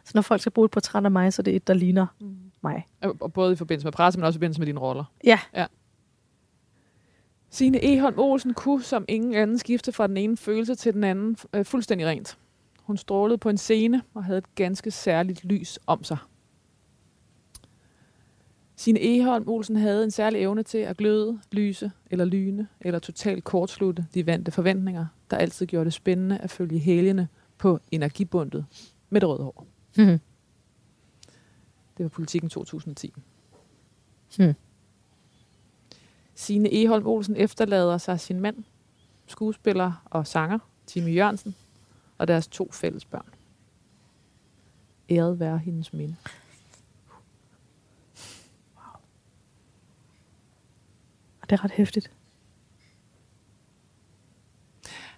[0.05, 2.05] Så når folk skal bruge et portræt af mig, så er det et, der ligner
[2.21, 2.35] Mm.
[2.63, 2.85] mig.
[3.21, 5.03] Og både i forbindelse med presse, men også i forbindelse med dine roller.
[5.23, 5.39] Ja.
[7.49, 11.37] Signe Eholm Olsen kunne som ingen anden skifte fra den ene følelse til den anden
[11.53, 12.37] øh, fuldstændig rent.
[12.85, 16.17] Hun strålede på en scene og havde et ganske særligt lys om sig.
[18.75, 23.43] Signe Eholm Olsen havde en særlig evne til at gløde, lyse eller lyne, eller totalt
[23.43, 27.27] kortslutte de vante forventninger, der altid gjorde det spændende at følge helgene
[27.57, 28.65] på energibundet
[29.09, 29.67] med det røde hår.
[29.95, 30.19] Hmm.
[31.97, 33.13] Det var politikken 2010.
[34.37, 34.53] Hmm.
[36.35, 38.63] Signe Eholm Olsen efterlader sig sin mand,
[39.27, 41.55] skuespiller og sanger, Timmy Jørgensen,
[42.17, 43.29] og deres to fælles børn.
[45.09, 46.15] Æret være hendes minde.
[51.41, 52.11] Og det er ret hæftigt.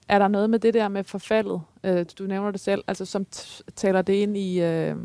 [0.08, 3.26] Er der noget med det der med forfaldet, øh, du nævner det selv, altså som
[3.76, 4.96] taler det ind i, øh,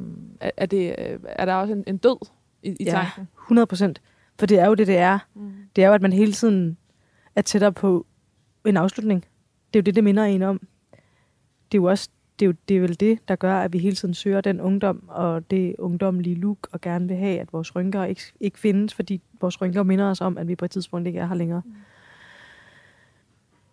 [0.40, 2.28] er, det, øh, er der også en, en død
[2.62, 2.90] i, i Ja.
[2.90, 3.28] tanken?
[3.43, 4.03] 100 procent.
[4.38, 5.18] For det er jo det, det er.
[5.34, 5.53] Mm.
[5.76, 6.76] Det er jo, at man hele tiden
[7.36, 8.07] er tættere på
[8.66, 9.24] en afslutning.
[9.72, 10.61] Det er jo det, det minder en om.
[11.73, 12.09] Det er jo også
[12.39, 14.61] det er, jo, det er vel det, der gør, at vi hele tiden søger den
[14.61, 18.95] ungdom, og det ungdomlige look, og gerne vil have, at vores rynker ikke, ikke findes,
[18.95, 21.62] fordi vores rynker minder os om, at vi på et tidspunkt ikke er her længere.
[21.64, 21.75] Mm.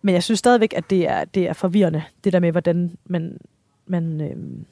[0.02, 3.38] Men jeg synes stadigvæk, at det er, det er forvirrende, det der med, hvordan man,
[3.86, 4.64] man øhm,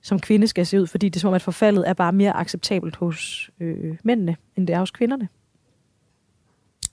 [0.00, 2.36] som kvinde skal se ud, fordi det er som om, at forfaldet er bare mere
[2.36, 5.28] acceptabelt hos øh, mændene, end det er hos kvinderne.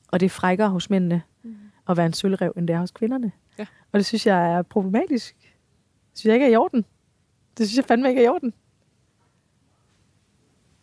[0.07, 1.55] Og det er frækkere hos mændene Mm.
[1.89, 3.31] at være en sølvrev, end det er hos kvinderne.
[3.97, 5.35] Og det synes jeg er problematisk.
[5.41, 6.85] Det synes jeg ikke er i orden.
[7.57, 8.53] Det synes jeg fandme ikke er i orden.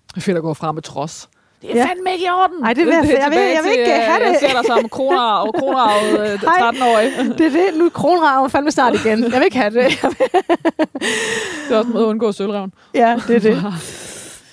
[0.08, 1.30] Det er fedt at gå frem med trods.
[1.62, 1.86] Det er Ja.
[1.86, 2.64] fandme ikke i orden.
[2.64, 4.26] Ej, det vil jeg- er jeg vil- jeg vil ikke øh, have det.
[4.32, 6.70] Jeg ser dig som kroner og kronerarvet øh, Hej.
[6.70, 7.38] 13-årig.
[7.38, 7.78] Det er det.
[7.78, 9.22] Nu er kronraven fandme snart igen.
[9.22, 9.90] Jeg vil ikke have det.
[11.68, 12.72] Det er også en måde at undgå sølvreven.
[12.94, 13.62] ja, det er det.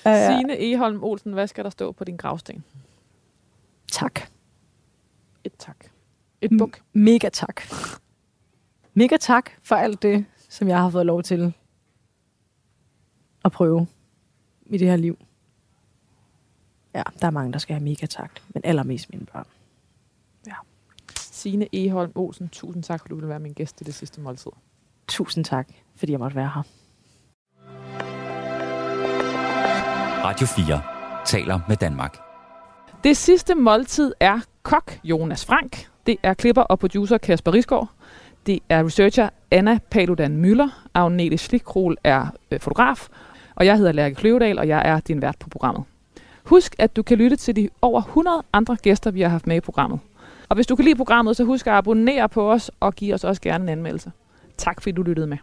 [0.28, 2.64] Signe Eholm Olsen, hvad skal der stå på din gravsten?
[3.91, 4.22] Tak.
[5.43, 5.76] Et tak.
[6.41, 6.80] Et buk.
[6.93, 7.62] Mega tak.
[9.02, 11.54] Mega tak for alt det, som jeg har fået lov til
[13.45, 13.88] at prøve
[14.66, 15.18] i det her liv.
[16.95, 19.45] Ja, der er mange, der skal have mega tak, men allermest mine børn.
[21.18, 24.52] Signe Eholm Olsen, tusind tak, for du vil være min gæst i det sidste måltid.
[25.08, 26.64] Tusind tak, fordi jeg måtte være her.
[30.24, 30.82] Radio 4
[31.26, 32.18] taler med Danmark.
[33.04, 35.89] Det sidste måltid er kok Jonas Frank.
[36.06, 37.89] Det er klipper og producer Kasper Risgaard.
[38.46, 40.88] Det er researcher Anna Paludan Møller.
[40.94, 43.08] Agnete Slikkrol er øh, fotograf.
[43.56, 45.84] Og jeg hedder Lærke Kløvedal, og jeg er din vært på programmet.
[46.44, 49.56] Husk, at du kan lytte til de over 100 andre gæster, vi har haft med
[49.56, 50.00] i programmet.
[50.50, 53.24] Og hvis du kan lide programmet, så husk at abonnere på os og give os
[53.24, 54.12] også gerne en anmeldelse.
[54.58, 55.38] Tak fordi du lyttede med.